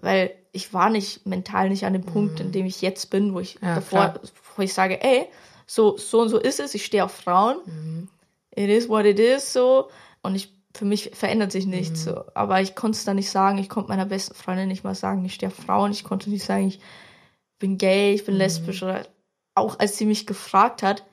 [0.00, 3.38] weil ich war nicht mental nicht an dem Punkt, in dem ich jetzt bin, wo
[3.40, 4.20] ich Ja, davor, klar.
[4.56, 5.26] wo ich sage, ey,
[5.66, 8.08] so, so und so ist es, ich stehe auf Frauen,
[8.54, 9.90] it is what it is, so,
[10.22, 13.58] und ich, für mich verändert sich nichts, so, aber ich konnte es dann nicht sagen,
[13.58, 16.44] ich konnte meiner besten Freundin nicht mal sagen, ich stehe auf Frauen, ich konnte nicht
[16.44, 16.80] sagen, ich
[17.58, 19.06] bin gay, ich bin lesbisch, oder
[19.54, 21.04] auch als sie mich gefragt hat,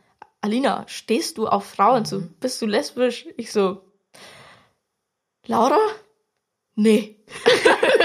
[0.41, 3.27] Alina, stehst du auf Frauen, so, bist du lesbisch?
[3.37, 3.81] Ich so,
[5.47, 5.79] Laura?
[6.75, 7.15] Nee.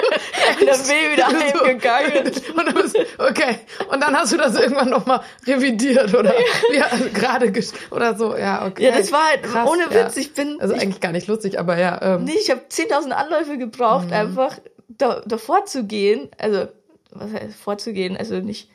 [0.67, 1.27] dann bin ich wieder
[1.67, 2.33] heimgegangen.
[2.57, 3.57] Und bist, okay.
[3.91, 6.33] Und dann hast du das irgendwann nochmal revidiert oder
[6.75, 6.87] ja.
[7.13, 8.37] gerade gesch- oder so.
[8.37, 8.85] Ja, okay.
[8.87, 10.07] Ja, das war halt, Krass, ohne ja.
[10.07, 12.01] Witz, ich bin, Also ich, eigentlich gar nicht lustig, aber ja.
[12.03, 14.13] Ähm, nee, ich habe 10.000 Anläufe gebraucht, Mhm.
[14.13, 16.69] einfach da, davor zu gehen, also,
[17.11, 18.71] was heißt vorzugehen, also nicht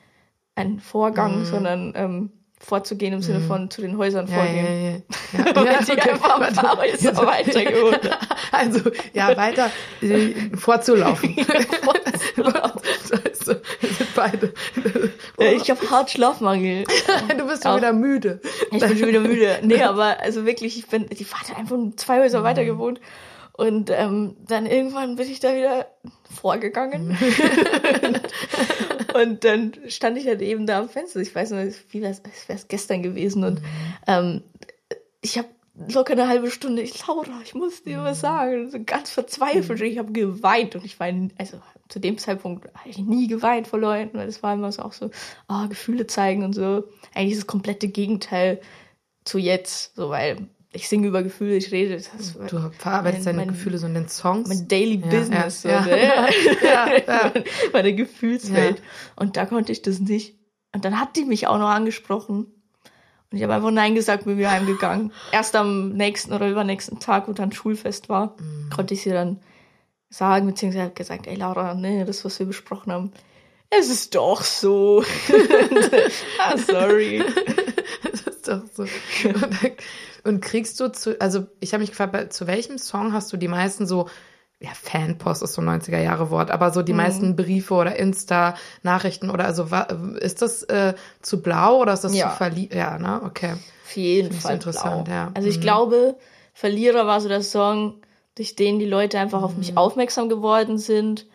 [0.56, 4.32] ein Vorgang, sondern ähm, vorzugehen im Sinne von zu den Häusern Mhm.
[4.32, 4.66] ja, vorgehen.
[4.66, 5.56] ja, ja, ja.
[5.56, 8.10] Weil die einfach ein paar Häuser weitergeholt.
[8.52, 8.80] Also,
[9.14, 9.70] ja, weiter
[10.02, 11.36] äh, vorzulaufen.
[13.34, 13.62] Sind
[14.16, 14.54] beide.
[15.40, 16.86] Ja, ich habe hart Schlafmangel.
[17.38, 18.40] Du bist schon wieder müde.
[18.72, 19.60] Ich bin schon wieder müde.
[19.64, 22.68] Nee, aber also wirklich, ich bin, die Vater einfach zwei Häuser weiter Mhm.
[22.68, 23.00] gewohnt.
[23.58, 25.88] Und ähm, dann irgendwann bin ich da wieder
[26.30, 27.18] vorgegangen.
[29.16, 31.20] Und dann stand ich halt eben da am Fenster.
[31.22, 33.44] Ich weiß noch, wie wär's, es wäre gestern gewesen.
[33.44, 33.62] Und
[34.06, 34.44] ähm,
[35.22, 35.48] ich habe
[35.92, 38.70] locker eine halbe Stunde, ich Laura, ich muss dir was sagen.
[38.70, 39.82] So ganz verzweifelt.
[39.82, 41.08] Ich habe geweint und ich war,
[41.40, 44.84] also zu dem Zeitpunkt habe ich nie geweint vor Leuten, weil das war immer so
[44.84, 45.10] auch so,
[45.48, 46.84] ah, Gefühle zeigen und so.
[47.16, 48.62] Eigentlich ist das komplette Gegenteil
[49.26, 52.02] zu jetzt, so weil ich singe über Gefühle, ich rede.
[52.50, 54.48] Du verarbeitest mein- deine mein- Gefühle so in den Songs.
[54.50, 55.96] mein Daily Ja, Business, ja, so, ja.
[55.96, 57.04] ne?
[57.08, 57.32] Ja,
[57.74, 58.82] meine Gefühlswelt.
[59.16, 60.36] Und da konnte ich das nicht.
[60.74, 62.46] Und dann hat die mich auch noch angesprochen.
[63.30, 65.12] Und ich habe einfach Nein gesagt, bin wieder heimgegangen.
[65.32, 68.70] Erst am nächsten oder übernächsten Tag, wo dann Schulfest war, Mhm.
[68.74, 69.40] konnte ich sie dann
[70.10, 73.12] sagen, beziehungsweise habe gesagt, ey Laura, nee, das, was wir besprochen haben,
[73.70, 75.04] es ist doch so.
[76.40, 77.22] ah, sorry.
[78.04, 78.84] Das ist doch so.
[78.84, 79.78] Und,
[80.24, 83.48] und kriegst du zu, also ich habe mich gefragt, zu welchem Song hast du die
[83.48, 84.08] meisten so,
[84.60, 86.98] ja, Fanpost ist so ein 90er Jahre Wort, aber so die Mhm.
[86.98, 89.68] meisten Briefe oder Insta-Nachrichten oder also
[90.20, 92.30] ist das äh, zu blau oder ist das Ja.
[92.30, 92.74] zu verliebt?
[92.74, 93.22] Ja, ne?
[93.24, 93.54] Okay.
[93.86, 95.14] Auf jeden Fall interessant, blau.
[95.14, 95.32] ja.
[95.34, 95.62] Also ich Mhm.
[95.62, 96.16] glaube,
[96.54, 98.02] Verlierer war so der Song,
[98.36, 99.60] durch den die Leute einfach auf Mhm.
[99.60, 101.28] mich aufmerksam geworden sind.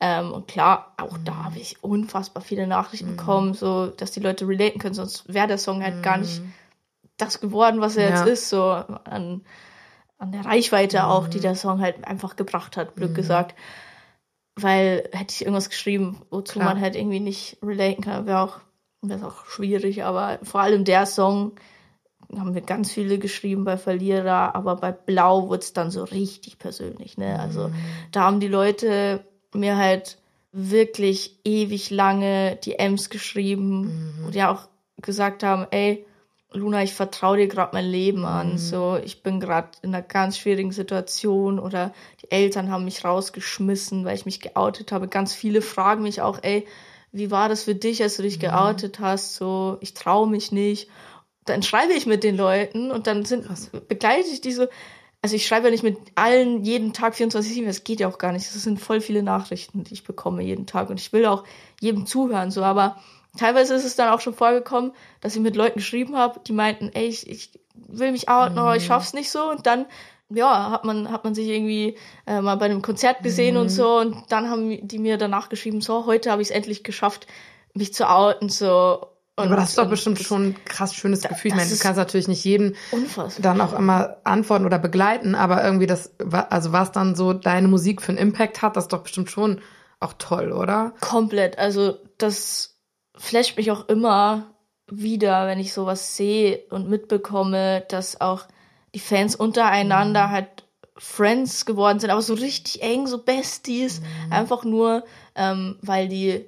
[0.00, 1.44] Ähm, und klar, auch da Mhm.
[1.44, 5.58] habe ich unfassbar viele Nachrichten bekommen, so dass die Leute relaten können, sonst wäre der
[5.58, 6.40] Song halt gar nicht
[7.20, 8.14] das geworden, was er Mhm.
[8.14, 8.20] Ja.
[8.26, 9.42] jetzt ist, so an,
[10.18, 11.30] an der Reichweite auch, Mhm.
[11.30, 13.54] die der Song halt einfach gebracht hat, blöd gesagt.
[14.56, 16.74] Weil hätte ich irgendwas geschrieben, wozu Klar.
[16.74, 18.60] man halt irgendwie nicht relaten kann, wäre auch
[19.02, 21.52] ist auch schwierig, aber vor allem der Song
[22.36, 26.58] haben wir ganz viele geschrieben bei Verlierer, aber bei Blau wurde es dann so richtig
[26.58, 27.16] persönlich.
[27.16, 27.40] Ne?
[27.40, 27.74] Also Mhm.
[28.12, 30.18] da haben die Leute mir halt
[30.52, 34.24] wirklich ewig lange DMs geschrieben Mhm.
[34.26, 34.68] und ja auch
[35.00, 36.04] gesagt haben, ey,
[36.52, 38.52] Luna, ich vertraue dir gerade mein Leben an.
[38.52, 38.58] Mhm.
[38.58, 41.92] So, ich bin gerade in einer ganz schwierigen Situation oder
[42.22, 45.06] die Eltern haben mich rausgeschmissen, weil ich mich geoutet habe.
[45.08, 46.66] Ganz viele fragen mich auch, ey,
[47.12, 48.26] wie war das für dich, als du Mhm.
[48.26, 49.36] dich geoutet hast?
[49.36, 50.88] So, ich traue mich nicht.
[51.44, 53.46] Dann schreibe ich mit den Leuten und dann sind,
[53.88, 54.66] begleite ich die so.
[55.22, 58.32] Also ich schreibe ja nicht mit allen jeden Tag 24-7, das geht ja auch gar
[58.32, 58.46] nicht.
[58.46, 61.44] Das sind voll viele Nachrichten, die ich bekomme jeden Tag und ich will auch
[61.78, 62.96] jedem zuhören, so, aber
[63.36, 66.90] teilweise ist es dann auch schon vorgekommen, dass ich mit Leuten geschrieben habe, die meinten,
[66.94, 69.86] ey, ich, ich will mich outen, aber ich schaff's nicht so und dann
[70.30, 73.98] ja, hat man, hat man sich irgendwie äh, mal bei einem Konzert gesehen und so
[73.98, 77.26] und dann haben die mir danach geschrieben, so, heute habe ich es endlich geschafft,
[77.74, 79.06] mich zu outen, so.
[79.36, 81.52] Und, Aber das ist doch bestimmt schon ein krass schönes Gefühl.
[81.52, 83.42] Ich meine, du kannst natürlich nicht jeden Unfassbar.
[83.42, 86.12] dann auch immer antworten oder begleiten, aber irgendwie das,
[86.50, 89.62] also was dann so deine Musik für einen Impact hat, das ist doch bestimmt schon
[89.98, 90.92] auch toll, oder?
[91.00, 91.58] Komplett.
[91.58, 92.79] Also das
[93.20, 94.46] flasht mich auch immer
[94.90, 98.42] wieder, wenn ich sowas sehe und mitbekomme, dass auch
[98.94, 100.30] die Fans untereinander Mhm.
[100.32, 100.48] halt
[100.96, 104.32] Friends geworden sind, aber so richtig eng, so Besties, Mhm.
[104.32, 105.04] einfach nur,
[105.34, 106.44] ähm, weil die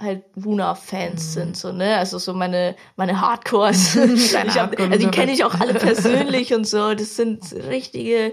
[0.00, 1.40] halt Luna-Fans Mhm.
[1.40, 1.96] sind, so, ne?
[1.98, 3.94] Also so meine, meine Hardcores.
[4.14, 6.94] ich hab, Hardcore- also die kenne ich auch alle persönlich und so.
[6.94, 8.32] Das sind richtige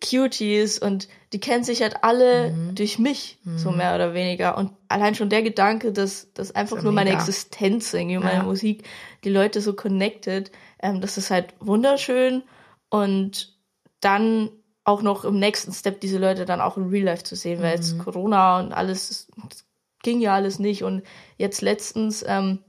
[0.00, 2.74] Cuties und die kennen sich halt alle Mhm.
[2.74, 4.56] durch mich, so mehr oder weniger.
[4.58, 7.10] Und allein schon der Gedanke, dass, dass einfach ja nur meine.
[7.10, 8.42] Existenz irgendwie, meine Ja.
[8.42, 8.84] Musik,
[9.24, 10.50] die Leute so connected,
[10.82, 12.42] ähm, das ist halt wunderschön.
[12.88, 13.54] Und
[14.00, 14.50] dann
[14.84, 17.70] auch noch im nächsten Step diese Leute dann auch in Real Life zu sehen, weil
[17.76, 17.82] Mhm.
[17.82, 19.64] jetzt Corona und alles, das
[20.02, 20.84] ging ja alles nicht.
[20.84, 21.02] Und
[21.38, 22.60] jetzt letztens ähm,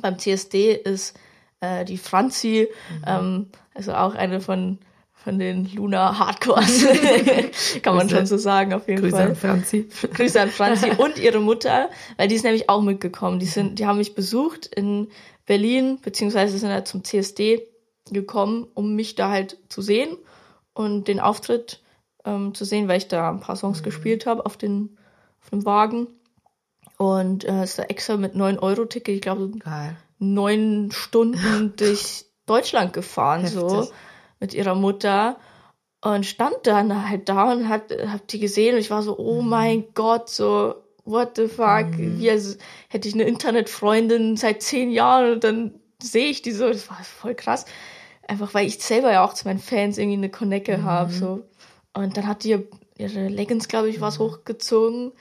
[0.00, 1.18] beim CSD ist
[1.60, 3.04] äh, die Franzi, Mhm.
[3.06, 4.78] ähm, also auch eine von,
[5.26, 6.86] von den Luna Hardcores,
[7.82, 8.16] kann man Grüße.
[8.16, 9.26] schon so sagen, auf jeden Grüße Fall.
[9.30, 9.88] an Franzi.
[10.14, 13.40] Grüße an Franzi und ihre Mutter, weil die ist nämlich auch mitgekommen.
[13.40, 15.08] Die sind, die haben mich besucht in
[15.44, 17.66] Berlin, beziehungsweise sind halt zum CSD
[18.12, 20.16] gekommen, um mich da halt zu sehen
[20.74, 21.82] und den Auftritt
[22.24, 24.96] ähm, zu sehen, weil ich da ein paar Songs gespielt habe auf den
[25.42, 26.06] auf dem Wagen.
[26.98, 29.50] Und äh, ist da extra mit 9 Euro Ticket, ich glaube
[30.20, 33.94] neun Stunden durch Deutschland gefahren, so Heftig.
[34.40, 35.36] Mit ihrer Mutter
[36.02, 39.40] und stand dann halt da und hat, hab die gesehen und ich war so, oh
[39.42, 40.74] mein Gott, so,
[41.04, 41.86] what the fuck,
[42.18, 42.58] wie als
[42.88, 47.02] hätte ich eine Internetfreundin seit zehn Jahren und dann sehe ich die so, das war
[47.02, 47.64] voll krass.
[48.28, 51.42] Einfach weil ich selber ja auch zu meinen Fans irgendwie eine Connecte habe, so.
[51.94, 52.68] Und dann hat die ihr-
[52.98, 55.12] ihre Leggings, glaube ich, was hochgezogen.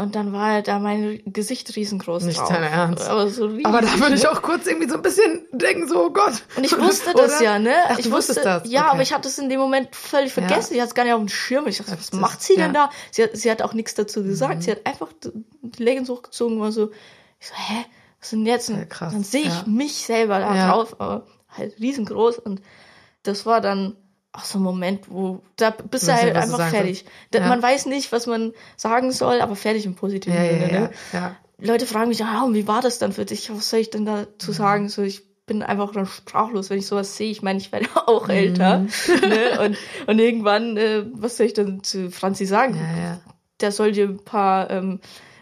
[0.00, 2.48] Und dann war halt da mein Gesicht riesengroß Nicht drauf.
[2.48, 3.08] dein Ernst.
[3.08, 3.66] Aber so riesig.
[3.66, 6.42] Aber da würde ich auch kurz irgendwie so ein bisschen denken, so, oh Gott.
[6.56, 7.42] Und ich wusste das Oder?
[7.42, 7.74] ja, ne?
[7.88, 8.68] Ach, ich wusste das.
[8.68, 8.90] Ja, Okay.
[8.92, 10.42] aber ich hatte es in dem Moment völlig Ja.
[10.42, 10.74] vergessen.
[10.74, 11.66] Ich hatte es gar nicht auf dem Schirm.
[11.66, 12.68] Ich dachte, was macht sie denn Ja.
[12.68, 12.74] Mhm.
[12.74, 12.90] da?
[13.10, 14.62] Sie hat, sie hat auch nichts dazu gesagt.
[14.62, 16.90] Sie hat einfach die Leggings hochgezogen und war so,
[17.38, 17.84] ich so, hä?
[18.20, 18.68] Was ist denn jetzt?
[18.68, 19.12] Ja, krass.
[19.12, 19.64] Dann sehe ich Ja.
[19.66, 20.68] mich selber da Ja.
[20.72, 22.38] drauf, aber halt riesengroß.
[22.38, 22.60] Und
[23.22, 23.96] das war dann
[24.32, 27.04] auch so ein Moment, wo da bist du halt einfach fertig.
[27.34, 27.48] Ja.
[27.48, 30.72] Man weiß nicht, was man sagen soll, aber fertig im positiven Ja, Sinne.
[30.72, 30.90] ja, Ne?
[31.12, 31.36] ja.
[31.58, 33.50] Leute fragen mich, ah, wie war das dann für dich?
[33.50, 34.06] Was soll ich denn Mhm.
[34.06, 34.88] dazu sagen?
[34.88, 37.30] So, ich bin einfach dann sprachlos, wenn ich sowas sehe.
[37.30, 38.34] Ich meine, ich werde auch Mhm.
[38.34, 38.78] älter.
[38.78, 39.60] Ne?
[39.64, 39.76] Und,
[40.06, 42.78] und irgendwann, äh, was soll ich dann zu Franzi sagen?
[43.60, 45.00] Der soll dir ein paar ähm,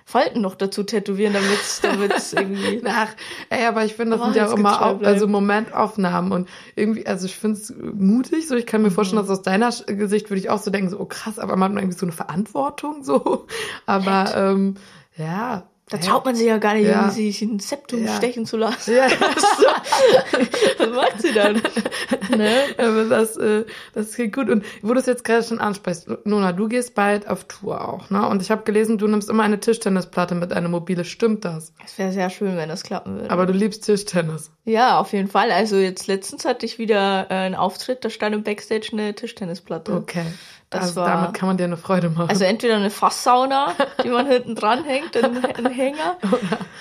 [0.08, 2.80] Falten noch dazu tätowieren, damit damit irgendwie.
[2.86, 3.08] Ach,
[3.50, 5.04] ey, aber ich finde, das sind ja auch immer au bleiben.
[5.04, 9.28] also Momentaufnahmen und irgendwie, also ich finde es mutig, so ich kann mir vorstellen, Mhm.
[9.28, 11.78] dass aus deiner Gesicht würde ich auch so denken, so, oh krass, aber man hat
[11.82, 13.46] irgendwie so eine Verantwortung, so,
[13.84, 14.76] aber ähm,
[15.18, 15.68] ja.
[15.90, 17.08] Da traut man sich ja gar nicht, Ja.
[17.10, 18.14] sich ein Septum Ja.
[18.16, 18.94] stechen zu lassen.
[18.94, 19.06] Ja,
[20.78, 21.62] Was macht sie dann?
[22.36, 22.50] ne?
[22.76, 23.64] aber das, äh,
[23.94, 24.48] das klingt gut.
[24.50, 28.10] Und wo du es jetzt gerade schon ansprichst, Nona, du gehst bald auf Tour auch,
[28.10, 28.26] ne?
[28.28, 31.04] Und ich habe gelesen, du nimmst immer eine Tischtennisplatte mit, eine mobile.
[31.04, 31.72] Stimmt das?
[31.84, 33.30] Es wäre sehr schön, wenn das klappen würde.
[33.30, 34.50] Aber du liebst Tischtennis.
[34.64, 35.50] Ja, auf jeden Fall.
[35.50, 39.92] Also jetzt letztens hatte ich wieder äh, einen Auftritt, da stand im Backstage eine Tischtennisplatte.
[39.94, 40.24] Okay.
[40.70, 42.28] Das also war- damit kann man dir eine Freude machen.
[42.28, 46.18] Also entweder eine Fasssauna, die man hinten dran hängt, einen, einen Hänger,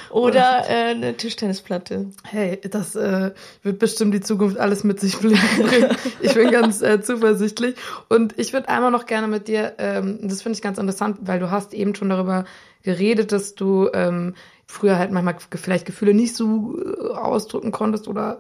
[0.10, 2.08] oder äh, eine Tischtennisplatte.
[2.24, 3.32] Hey, das äh,
[3.64, 5.40] wird bestimmt die Zukunft alles mit sich bringen.
[6.22, 7.76] ich bin ganz äh, zuversichtlich.
[8.10, 11.40] Und ich würde einmal noch gerne mit dir, ähm, das finde ich ganz interessant, weil
[11.40, 12.44] du hast eben schon darüber
[12.84, 14.36] geredet, dass du ähm,
[14.66, 18.40] früher halt manchmal vielleicht Gefühle nicht so äh, ausdrücken konntest oder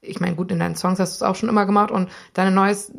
[0.00, 2.54] ich meine, gut, in deinen Songs hast du es auch schon immer gemacht und dein
[2.54, 2.92] neues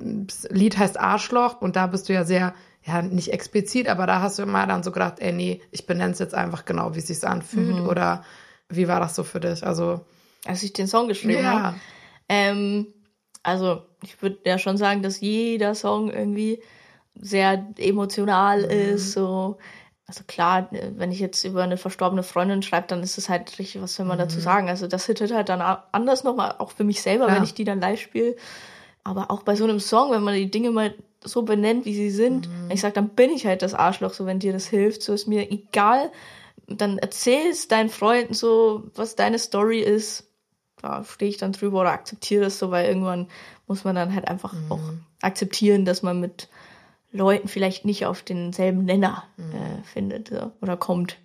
[0.50, 4.38] Lied heißt Arschloch und da bist du ja sehr, ja, nicht explizit, aber da hast
[4.40, 7.08] du immer dann so gedacht, ey, nee, ich benenne es jetzt einfach genau, wie es
[7.08, 8.24] sich anfühlt oder
[8.70, 9.66] Wie war das so für dich?
[9.66, 10.02] Also,
[10.46, 11.64] als ich den Song geschrieben Ja.
[11.64, 11.78] habe.
[12.30, 12.88] Ähm,
[13.42, 16.62] also ich würde ja schon sagen, dass jeder Song irgendwie
[17.16, 19.14] sehr emotional ist.
[19.14, 19.58] So,
[20.10, 23.80] also klar, wenn ich jetzt über eine verstorbene Freundin schreibe, dann ist es halt richtig,
[23.80, 24.68] was soll man dazu sagen?
[24.68, 27.38] Also das hittet halt dann anders nochmal, auch für mich selber, Klar.
[27.38, 28.36] wenn ich die dann live spiele.
[29.04, 32.10] Aber auch bei so einem Song, wenn man die Dinge mal so benennt, wie sie
[32.10, 35.04] sind, wenn ich sage, dann bin ich halt das Arschloch, so wenn dir das hilft,
[35.04, 36.12] so ist mir egal.
[36.66, 40.26] Dann erzählst deinen Freunden so, was deine Story ist.
[40.82, 43.28] Da stehe ich dann drüber oder akzeptiere das so, weil irgendwann
[43.68, 44.82] muss man dann halt einfach auch
[45.22, 46.50] akzeptieren, dass man mit
[47.12, 51.18] Leuten vielleicht nicht auf denselben Nenner äh, findet so, oder kommt.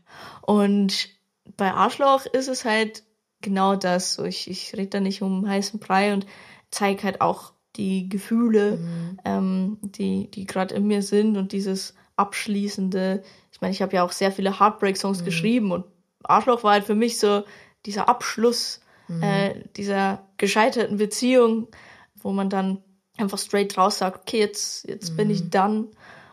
[0.43, 1.09] Und
[1.57, 3.03] bei Arschloch ist es halt
[3.41, 4.14] genau das.
[4.14, 6.26] So, ich, ich rede da nicht um heißen Brei und
[6.70, 8.78] zeige halt auch die Gefühle,
[9.24, 13.22] ähm, die, die gerade in mir sind und dieses abschließende.
[13.53, 15.85] Ich meine, ich habe ja auch sehr viele Heartbreak-Songs geschrieben und
[16.22, 17.43] Arschloch war halt für mich so
[17.85, 18.80] dieser Abschluss
[19.20, 21.68] äh, dieser gescheiterten Beziehung,
[22.14, 22.82] wo man dann
[23.16, 25.88] einfach straight raus sagt, okay, jetzt, jetzt bin ich done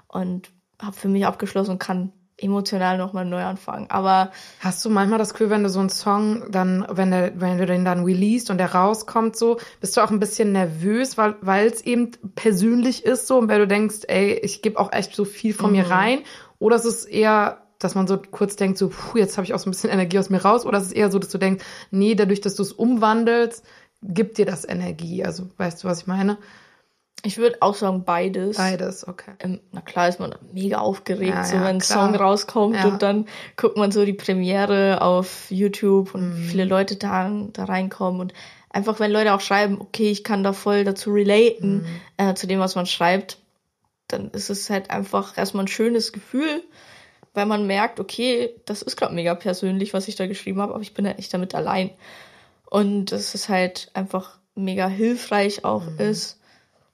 [0.07, 0.49] und
[0.82, 2.11] habe für mich abgeschlossen und kann
[2.41, 3.89] emotional nochmal neu anfangen.
[3.89, 7.57] Aber Hast du manchmal das Gefühl, wenn du so einen Song dann, wenn, der, wenn
[7.57, 11.36] du den dann released und der rauskommt, so, bist du auch ein bisschen nervös, weil
[11.41, 15.15] weil es eben persönlich ist so und weil du denkst, ey, ich gebe auch echt
[15.15, 16.19] so viel von mir rein?
[16.59, 19.59] Oder ist es eher, dass man so kurz denkt, so, puh, jetzt habe ich auch
[19.59, 20.65] so ein bisschen Energie aus mir raus?
[20.65, 23.63] Oder ist es eher so, dass du denkst, nee, dadurch, dass du es umwandelst,
[24.01, 25.23] gibt dir das Energie?
[25.23, 26.38] Also, weißt du, was ich meine?
[27.24, 28.57] Ich würde auch sagen, beides.
[28.57, 29.32] Beides, okay.
[29.39, 31.82] Ähm, na klar ist man mega aufgeregt, Ja, so ja, wenn ein.
[31.82, 32.88] Song rauskommt Ja.
[32.89, 36.38] und dann guckt man so die Premiere auf YouTube und Mhm.
[36.38, 38.34] wie viele Leute da, da reinkommen und
[38.69, 41.86] einfach wenn Leute auch schreiben, okay, ich kann da voll dazu relaten, Mhm.
[42.17, 43.38] äh, zu dem, was man schreibt,
[44.07, 46.63] dann ist es halt einfach erstmal ein schönes Gefühl,
[47.34, 50.82] weil man merkt, okay, das ist gerade mega persönlich, was ich da geschrieben habe, aber
[50.82, 51.91] ich bin halt nicht damit allein.
[52.69, 55.99] Und es ist halt einfach mega hilfreich auch Mhm.
[55.99, 56.39] ist.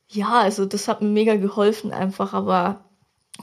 [0.09, 2.85] Ja, also das hat mir mega geholfen einfach, aber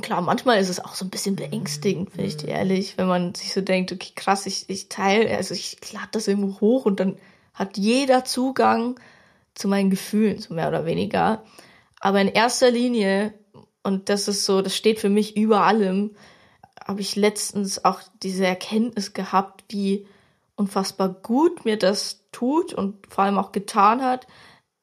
[0.00, 3.34] klar, manchmal ist es auch so ein bisschen beängstigend, bin ich dir ehrlich, wenn man
[3.34, 7.00] sich so denkt, okay, krass, ich, ich teile, also ich lade das irgendwo hoch und
[7.00, 7.16] dann
[7.52, 8.98] hat jeder Zugang
[9.54, 11.44] zu meinen Gefühlen, so mehr oder weniger.
[12.00, 13.34] Aber in erster Linie,
[13.82, 16.16] und das ist so, das steht für mich über allem,
[16.84, 20.06] habe ich letztens auch diese Erkenntnis gehabt, wie
[20.56, 24.26] unfassbar gut mir das tut und vor allem auch getan hat,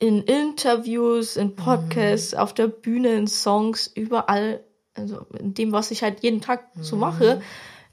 [0.02, 4.64] in Interviews, in Podcasts, auf der Bühne, in Songs, überall,
[4.96, 7.40] also in dem, was ich halt jeden Tag so mache,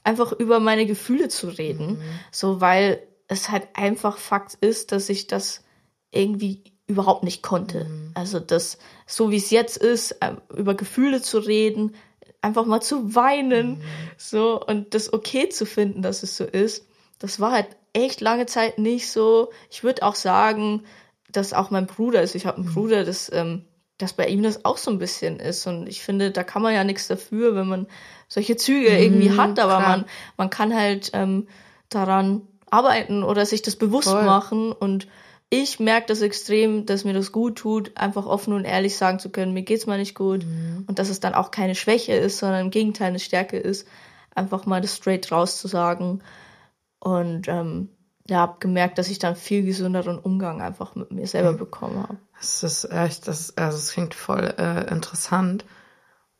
[0.05, 2.01] einfach über meine Gefühle zu reden.
[2.33, 5.63] So, weil es halt einfach Fakt ist, dass ich das
[6.11, 7.87] irgendwie überhaupt nicht konnte.
[8.15, 11.95] Also das, so wie es jetzt ist, ähm, über Gefühle zu reden,
[12.41, 13.83] einfach mal zu weinen,
[14.17, 16.87] so und das okay zu finden, dass es so ist.
[17.19, 19.51] Das war halt echt lange Zeit nicht so.
[19.71, 20.85] Ich würde auch sagen,
[21.31, 22.35] dass auch mein Bruder ist.
[22.35, 23.65] Ich habe einen Bruder, dass, ähm,
[23.99, 25.67] dass bei ihm das auch so ein bisschen ist.
[25.67, 27.87] Und ich finde, da kann man ja nichts dafür, wenn man
[28.29, 29.89] solche Züge irgendwie hat, aber klar.
[29.89, 30.05] man,
[30.37, 31.49] man kann halt ähm,
[31.89, 34.25] daran arbeiten oder sich das bewusst Voll.
[34.25, 34.73] machen.
[34.73, 35.09] Und
[35.51, 39.31] ich merke das extrem, dass mir das gut tut, einfach offen und ehrlich sagen zu
[39.31, 40.45] können, mir geht's mal nicht gut.
[40.87, 43.87] Und dass es dann auch keine Schwäche ist, sondern im Gegenteil eine Stärke ist,
[44.35, 46.21] einfach mal das straight raus zu sagen.
[47.01, 47.89] Und ähm,
[48.29, 52.19] ja, habe gemerkt, dass ich dann viel gesünderen Umgang einfach mit mir selber bekommen habe.
[52.39, 55.65] Das ist echt, das, also es klingt voll äh, interessant.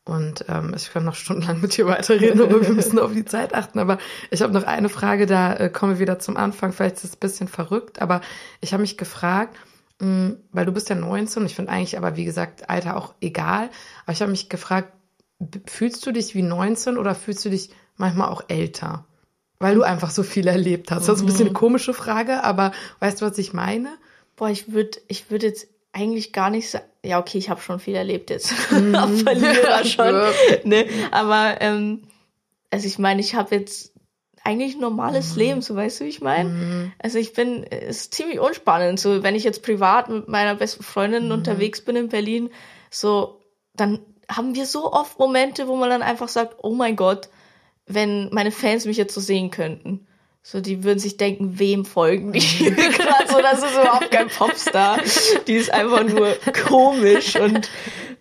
[0.05, 3.53] Und ähm, ich kann noch stundenlang mit dir weiterreden, aber wir müssen auf die Zeit
[3.53, 3.79] achten.
[3.79, 3.97] Aber
[4.31, 6.73] ich habe noch eine Frage, da äh, kommen wir wieder zum Anfang.
[6.73, 8.21] Vielleicht ist es ein bisschen verrückt, aber
[8.61, 9.55] ich habe mich gefragt,
[9.99, 13.69] mh, weil du bist ja 19, ich finde eigentlich aber, wie gesagt, Alter auch egal.
[14.03, 14.93] Aber ich habe mich gefragt,
[15.65, 19.05] fühlst du dich wie 19 oder fühlst du dich manchmal auch älter?
[19.59, 21.07] Weil du einfach so viel erlebt hast.
[21.09, 23.89] Das ist ein bisschen eine komische Frage, aber weißt du, was ich meine?
[24.37, 27.79] Boah, ich würde ich würd jetzt eigentlich gar nicht sagen, ja, okay, ich habe schon
[27.79, 28.53] viel erlebt jetzt.
[28.71, 29.17] Mhm.
[29.17, 30.21] Verlierer schon.
[30.63, 30.85] ne?
[31.11, 32.03] Aber ähm,
[32.71, 33.91] also ich meine, ich habe jetzt
[34.45, 35.39] eigentlich ein normales Mhm.
[35.39, 36.91] Leben, so weißt du, wie ich meine?
[36.99, 38.99] Also ich bin, es ist ziemlich unspannend.
[38.99, 41.31] So, wenn ich jetzt privat mit meiner besten Freundin Mhm.
[41.33, 42.49] unterwegs bin in Berlin,
[42.89, 43.41] so,
[43.75, 43.99] dann
[44.31, 47.27] haben wir so oft Momente, wo man dann einfach sagt, oh mein Gott,
[47.89, 50.05] wenn meine Fans mich jetzt so sehen könnten.
[50.41, 54.99] So, die würden sich denken, wem folgen die gerade so, das ist überhaupt kein Popstar.
[55.47, 56.33] Die ist einfach nur
[56.67, 57.69] komisch und,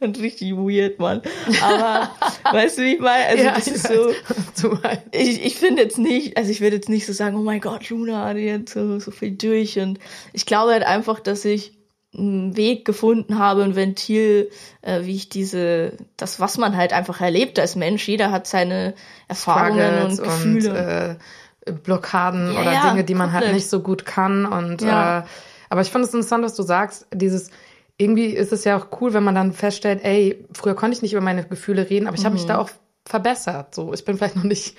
[0.00, 1.22] und richtig weird, Mann.
[1.62, 2.10] Aber,
[2.52, 3.24] weißt du, wie ich meine?
[3.26, 4.78] Also, Ja, das ist so,
[5.12, 7.88] ich, ich finde jetzt nicht, also ich würde jetzt nicht so sagen, oh mein Gott,
[7.88, 9.78] Luna, die hat so, so viel durch.
[9.78, 10.00] Und
[10.32, 11.77] ich glaube halt einfach, dass ich
[12.16, 14.50] einen Weg gefunden habe, ein Ventil,
[14.82, 18.08] äh, wie ich diese, das, was man halt einfach erlebt als Mensch.
[18.08, 18.94] Jeder hat seine
[19.28, 20.70] Erfahrungen und Struggles Gefühle.
[20.70, 24.46] Und, äh, Blockaden Ja, oder Dinge, die man halt nicht so gut kann.
[24.46, 25.20] Und Ja.
[25.20, 25.22] äh,
[25.68, 27.06] aber ich finde es interessant, was du sagst.
[27.12, 27.50] Dieses
[27.98, 31.12] irgendwie ist es ja auch cool, wenn man dann feststellt, ey, früher konnte ich nicht
[31.12, 32.38] über meine Gefühle reden, aber ich habe Mhm.
[32.40, 32.70] mich da auch
[33.04, 33.74] verbessert.
[33.74, 34.76] So, ich bin vielleicht noch nicht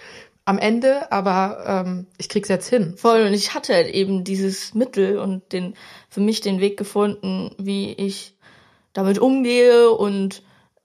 [0.49, 2.95] am Ende, aber ähm, ich krieg's jetzt hin.
[2.97, 5.75] Voll, und ich hatte halt eben dieses Mittel und den,
[6.09, 8.35] für mich den Weg gefunden, wie ich
[8.93, 10.41] damit umgehe und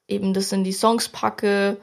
[0.07, 1.79] eben das in die Songs packe.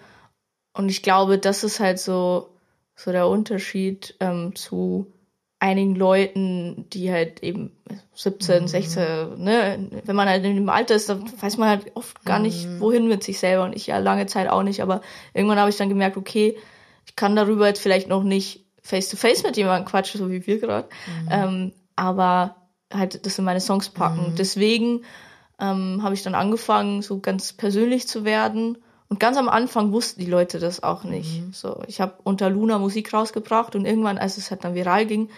[0.74, 2.50] Und ich glaube, das ist halt so,
[2.96, 5.12] so der Unterschied ähm, zu
[5.58, 7.72] einigen Leuten, die halt eben
[8.14, 12.24] 17, 16, ne, wenn man halt in dem Alter ist, dann weiß man halt oft
[12.26, 13.64] gar nicht, wohin mit sich selber.
[13.64, 15.02] Und ich ja lange Zeit auch nicht, aber
[15.34, 16.56] irgendwann habe ich dann gemerkt, okay,
[17.12, 20.48] ich kann darüber jetzt vielleicht noch nicht face to face mit jemandem quatschen, so wie
[20.48, 20.88] wir gerade,
[21.30, 22.56] ähm, aber
[22.92, 24.34] halt das in meine Songs packen.
[24.38, 25.02] Deswegen
[25.60, 28.78] ähm, habe ich dann angefangen, so ganz persönlich zu werden.
[29.10, 31.44] Und ganz am Anfang wussten die Leute das auch nicht.
[31.54, 35.30] So, ich habe unter Luna Musik rausgebracht und irgendwann, als es halt dann viral ging,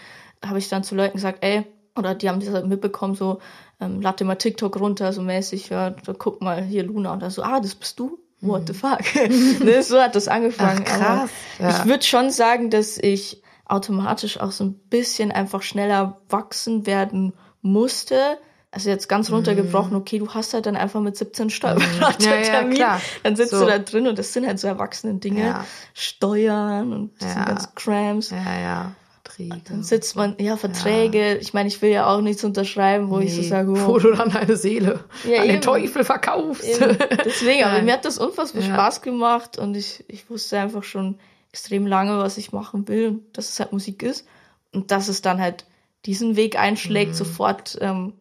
[0.44, 1.64] habe ich dann zu Leuten gesagt, ey,
[1.96, 3.40] oder die haben das halt mitbekommen, so,
[3.80, 7.12] ähm, lad dir mal TikTok runter, so mäßig, ja, guck mal hier Luna.
[7.12, 8.23] Und dann so, ah, das bist du?
[8.46, 9.00] What the fuck?
[9.64, 10.84] ne, so hat das angefangen.
[10.88, 11.30] Ach, krass.
[11.58, 11.68] Ja.
[11.70, 17.32] Ich würde schon sagen, dass ich automatisch auch so ein bisschen einfach schneller wachsen werden
[17.62, 18.38] musste.
[18.70, 22.46] Also jetzt ganz runtergebrochen, okay, du hast halt dann einfach mit 17 Steuerberatertermin, Mhm.
[22.52, 23.00] Ja, ja, klar.
[23.22, 23.60] dann sitzt So.
[23.60, 25.60] du da drin und das sind halt so erwachsene Dinge.
[25.94, 27.26] Steuern und Ja.
[27.28, 28.30] diese ganzen Crams.
[28.30, 28.92] Ja, ja.
[29.36, 29.60] Verträge.
[29.68, 31.36] Dann sitzt man, ja, Verträge.
[31.38, 33.98] Ich meine, ich will ja auch nichts unterschreiben, wo ich so Nee, sage, wo oh,
[33.98, 35.60] du dann deine Seele Ja, an den eben.
[35.62, 36.64] Teufel verkaufst.
[36.64, 36.96] Eben.
[37.24, 38.74] Deswegen, aber mir hat das unfassbar Ja.
[38.74, 41.18] Spaß gemacht und ich, ich wusste einfach schon
[41.52, 44.26] extrem lange, was ich machen will dass es halt Musik ist.
[44.72, 45.66] Und dass es dann halt
[46.04, 47.16] diesen Weg einschlägt, Mhm.
[47.16, 48.12] sofort ähm,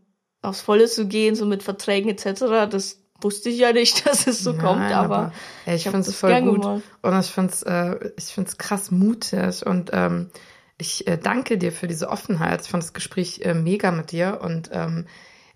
[0.41, 4.39] aufs Volle zu gehen, so mit Verträgen etc., das wusste ich ja nicht, dass es
[4.43, 5.31] so Nein, kommt, aber,
[5.65, 6.61] ey, ich hab finde es voll gut.
[6.61, 6.83] gemacht.
[7.01, 9.65] Und ich finde es äh, ich find's krass mutig.
[9.65, 10.29] Und ähm,
[10.77, 12.61] ich äh, danke dir für diese Offenheit.
[12.61, 14.39] Ich fand das Gespräch äh, mega mit dir.
[14.41, 15.05] Und ähm,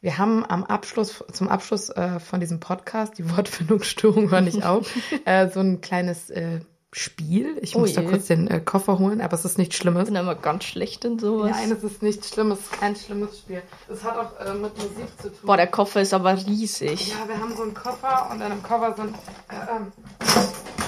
[0.01, 4.87] wir haben am Abschluss, zum Abschluss äh, von diesem Podcast, die Wortfindungsstörung war nicht auf,
[5.25, 6.59] äh, so ein kleines äh,
[6.93, 7.57] Spiel.
[7.61, 8.07] Ich Oh muss da je.
[8.07, 10.05] kurz den äh, Koffer holen, aber es ist nichts ich Schlimmes.
[10.05, 11.51] bin immer ganz schlecht in sowas.
[11.51, 13.61] Nein, es ist nichts Schlimmes, es ist kein schlimmes Spiel.
[13.89, 15.39] Es hat auch äh, mit Musik zu tun.
[15.43, 17.09] Boah, der Koffer ist aber riesig.
[17.09, 19.15] Ja, wir haben so einen Koffer und in dem Koffer sind
[19.49, 19.91] äh, ähm,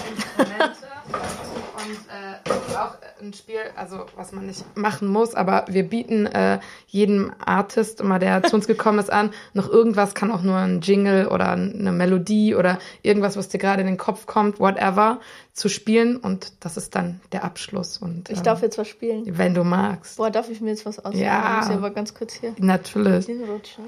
[0.09, 0.87] Instrumente
[1.75, 5.83] und äh, das ist auch ein Spiel, also was man nicht machen muss, aber wir
[5.83, 10.41] bieten äh, jedem Artist immer, der zu uns gekommen ist, an, noch irgendwas, kann auch
[10.41, 14.59] nur ein Jingle oder eine Melodie oder irgendwas, was dir gerade in den Kopf kommt,
[14.59, 15.19] whatever,
[15.53, 17.97] zu spielen und das ist dann der Abschluss.
[17.97, 19.25] Und Ich ähm, darf jetzt was spielen.
[19.37, 20.17] wenn du magst.
[20.17, 21.21] Boah, darf ich mir jetzt was aussuchen?
[21.21, 21.51] Ja.
[21.51, 23.25] Ich muss ja aber ganz kurz hier Natürlich.
[23.25, 23.85] hinrutschen.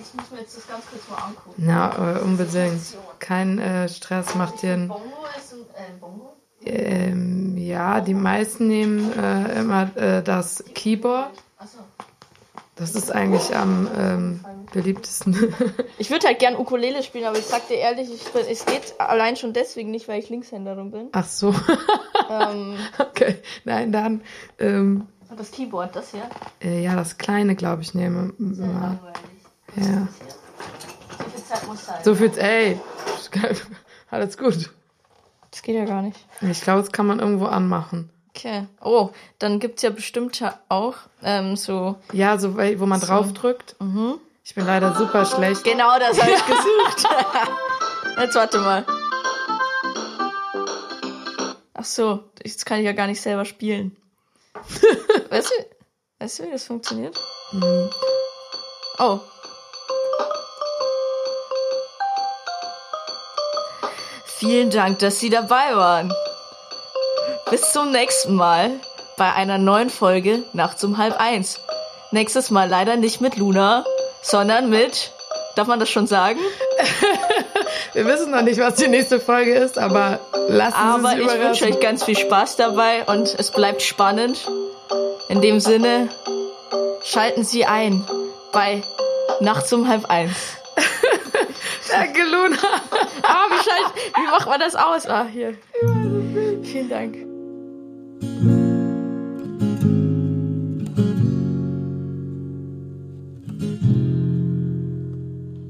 [0.00, 1.54] Ich muss mir jetzt das ganz kurz mal angucken.
[1.56, 2.80] Na, äh, unbedingt.
[3.18, 5.04] Kein äh, Stress, macht dir ein Bongo
[5.36, 6.36] ist ein äh, Bongo?
[6.64, 11.30] Ähm, ja, die meisten nehmen äh, immer äh, das Keyboard.
[12.76, 14.40] Das ist eigentlich am ähm,
[14.72, 15.54] beliebtesten.
[15.98, 18.94] Ich würde halt gern Ukulele spielen, aber ich sag dir ehrlich, ich bin, es geht
[18.98, 21.08] allein schon deswegen nicht, weil ich Linkshänderin bin.
[21.12, 21.54] Ach so.
[22.30, 23.36] ähm, okay.
[23.64, 24.22] Nein, dann
[24.58, 26.22] ähm, und das Keyboard, das hier.
[26.62, 28.32] äh, ja, das kleine, glaube ich, nehme.
[28.38, 28.72] Sehr Ja.
[28.72, 29.20] langweilig.
[29.76, 30.08] ja.
[31.18, 31.96] So viel Zeit muss sein.
[32.02, 32.80] So viel, ey.
[34.10, 34.70] Alles gut.
[35.50, 36.18] Das geht ja gar nicht.
[36.40, 38.10] Ich glaube, das kann man irgendwo anmachen.
[38.30, 38.66] Okay.
[38.80, 41.96] Oh, dann gibt's ja bestimmt ja auch ähm, so.
[42.12, 43.74] Ja, so wo man draufdrückt.
[44.44, 45.64] Ich bin leider super schlecht.
[45.64, 47.08] Genau das habe ich gesucht.
[48.18, 48.86] Jetzt warte mal.
[51.74, 53.96] Ach so, jetzt kann ich ja gar nicht selber spielen.
[55.30, 55.64] weißt du,
[56.18, 57.18] weißt du, wie das funktioniert?
[58.98, 59.20] Oh.
[64.40, 66.10] Vielen Dank, dass Sie dabei waren.
[67.50, 68.70] Bis zum nächsten Mal
[69.18, 71.60] bei einer neuen Folge Nachts um halb eins.
[72.10, 73.84] Nächstes Mal leider nicht mit Luna,
[74.22, 75.12] sondern mit,
[75.56, 76.38] darf man das schon sagen?
[77.92, 81.38] Wir wissen noch nicht, was die nächste Folge ist, aber lassen Sie Aber sich ich
[81.38, 84.48] wünsche euch ganz viel Spaß dabei und es bleibt spannend.
[85.28, 86.08] In dem Sinne,
[87.02, 88.08] schalten Sie ein
[88.52, 88.82] bei
[89.40, 90.32] Nachts um halb eins.
[91.90, 92.56] Danke, Luna.
[93.60, 95.06] Ah, schalt, wie macht man das aus?
[95.06, 95.54] Ah, hier.
[96.62, 97.16] Vielen Dank.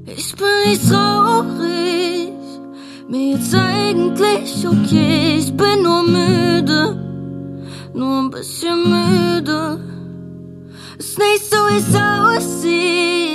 [0.05, 2.31] Ich bin nicht traurig,
[3.09, 5.37] mir jetzt eigentlich okay.
[5.39, 6.95] Ich bin nur müde,
[7.93, 9.79] nur ein bisschen müde.
[10.97, 13.30] Ist nicht so, wie es aussieht.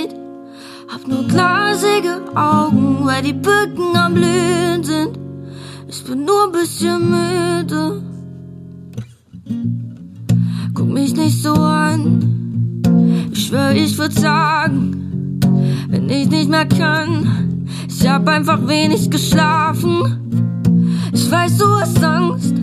[1.07, 5.17] Nur glasige Augen, weil die Bücken am Blühen sind.
[5.87, 8.01] Ich bin nur ein bisschen müde.
[10.73, 12.83] guck mich nicht so an.
[13.31, 15.39] Ich schwör, ich würd sagen,
[15.87, 17.65] wenn ich nicht mehr kann.
[17.87, 20.51] Ich hab einfach wenig geschlafen.
[21.13, 22.53] Ich weiß, du hast Angst,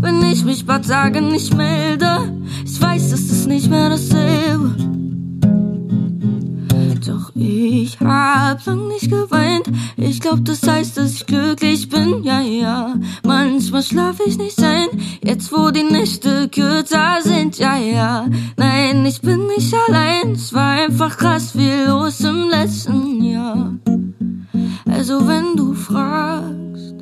[0.00, 2.40] wenn ich mich paar Tage nicht melde.
[2.64, 5.03] Ich weiß, es ist nicht mehr dasselbe.
[7.06, 9.66] Doch ich hab lang nicht geweint.
[9.98, 12.22] Ich glaub, das heißt, dass ich glücklich bin.
[12.22, 12.94] Ja, ja.
[13.24, 14.88] Manchmal schlaf ich nicht ein.
[15.22, 17.58] Jetzt, wo die Nächte kürzer sind.
[17.58, 18.26] Ja, ja.
[18.56, 20.32] Nein, ich bin nicht allein.
[20.32, 23.74] Es war einfach krass viel los im letzten Jahr.
[24.90, 26.94] Also, wenn du fragst,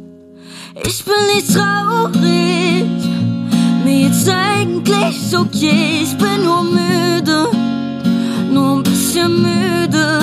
[0.85, 2.87] ich bin nicht traurig.
[3.85, 6.03] Mir jetzt eigentlich okay.
[6.03, 7.51] Ich bin nur müde
[8.53, 10.21] nur ein bisschen müde.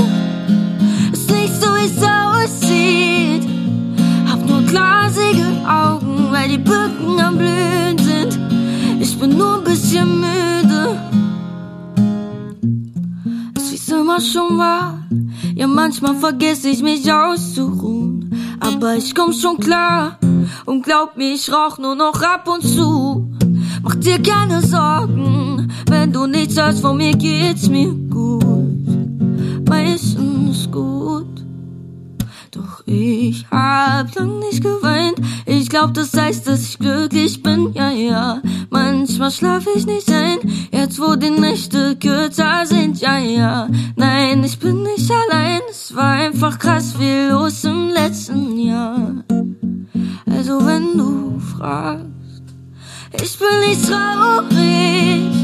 [1.11, 3.47] Ist nicht so, wie es aussieht.
[4.29, 8.39] Hab nur glasige Augen, weil die Bücken am Blühen sind.
[8.99, 10.97] Ich bin nur ein bisschen müde.
[13.55, 15.05] Ist wie's immer schon war.
[15.55, 18.33] Ja, manchmal vergesse ich mich auszuruhen.
[18.59, 20.17] Aber ich komm schon klar.
[20.65, 23.31] Und glaub mir, ich rauch nur noch ab und zu.
[23.83, 28.38] Mach dir keine Sorgen, wenn du nichts hast, von mir geht's mir gut.
[29.70, 31.45] Meistens gut.
[32.51, 35.22] Doch ich hab lang nicht geweint.
[35.45, 37.72] Ich glaub, das heißt, dass ich glücklich bin.
[37.74, 38.41] Ja, ja.
[38.72, 40.39] Manchmal schlaf ich nicht ein.
[40.72, 42.99] Jetzt, wo die Nächte kürzer sind.
[42.99, 43.70] Ja, ja.
[43.95, 45.61] Nein, ich bin nicht allein.
[45.70, 49.24] Es war einfach krass viel los im letzten Jahr.
[50.26, 52.09] Also, wenn du fragst.
[53.22, 55.38] Ich bin nicht traurig,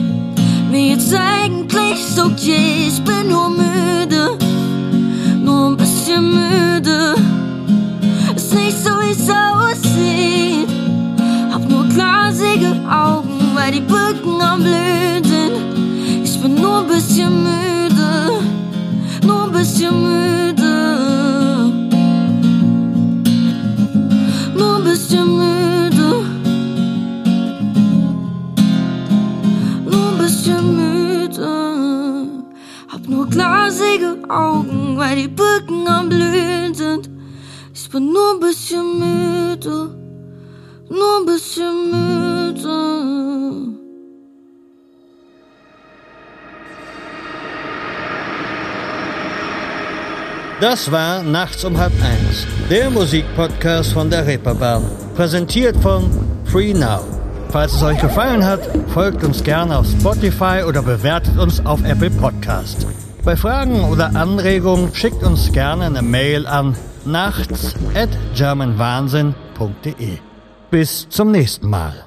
[0.76, 2.88] mir jetzt eigentlich okay.
[2.89, 4.38] Ich bin nur müde,
[5.41, 7.15] nur ein bisschen müde.
[8.36, 10.67] Ist nicht so, wie es aussieht.
[11.53, 15.55] Hab nur glasige Augen, weil die Brücken am sind.
[16.26, 18.41] Ich bin nur ein bisschen müde,
[19.26, 20.44] nur ein bisschen müde.
[33.36, 37.09] Glasige Augen, weil die Bücken am Blühen sind.
[37.73, 39.95] Ich bin nur ein bisschen müde,
[40.89, 43.75] nur ein bisschen müde.
[50.61, 54.83] Das war Nachts um halb eins, der Musikpodcast von der Reeperbahn.
[55.15, 56.09] Präsentiert von
[56.45, 57.01] Free Now.
[57.49, 58.61] Falls es euch gefallen hat,
[58.93, 62.88] folgt uns gerne auf Spotify oder bewertet uns auf Apple Podcast.
[63.26, 70.19] Bei Fragen oder Anregungen schickt uns gerne eine Mail an nachts at germanwahnsinn.de.
[70.69, 72.04] Bis zum nächsten Mal.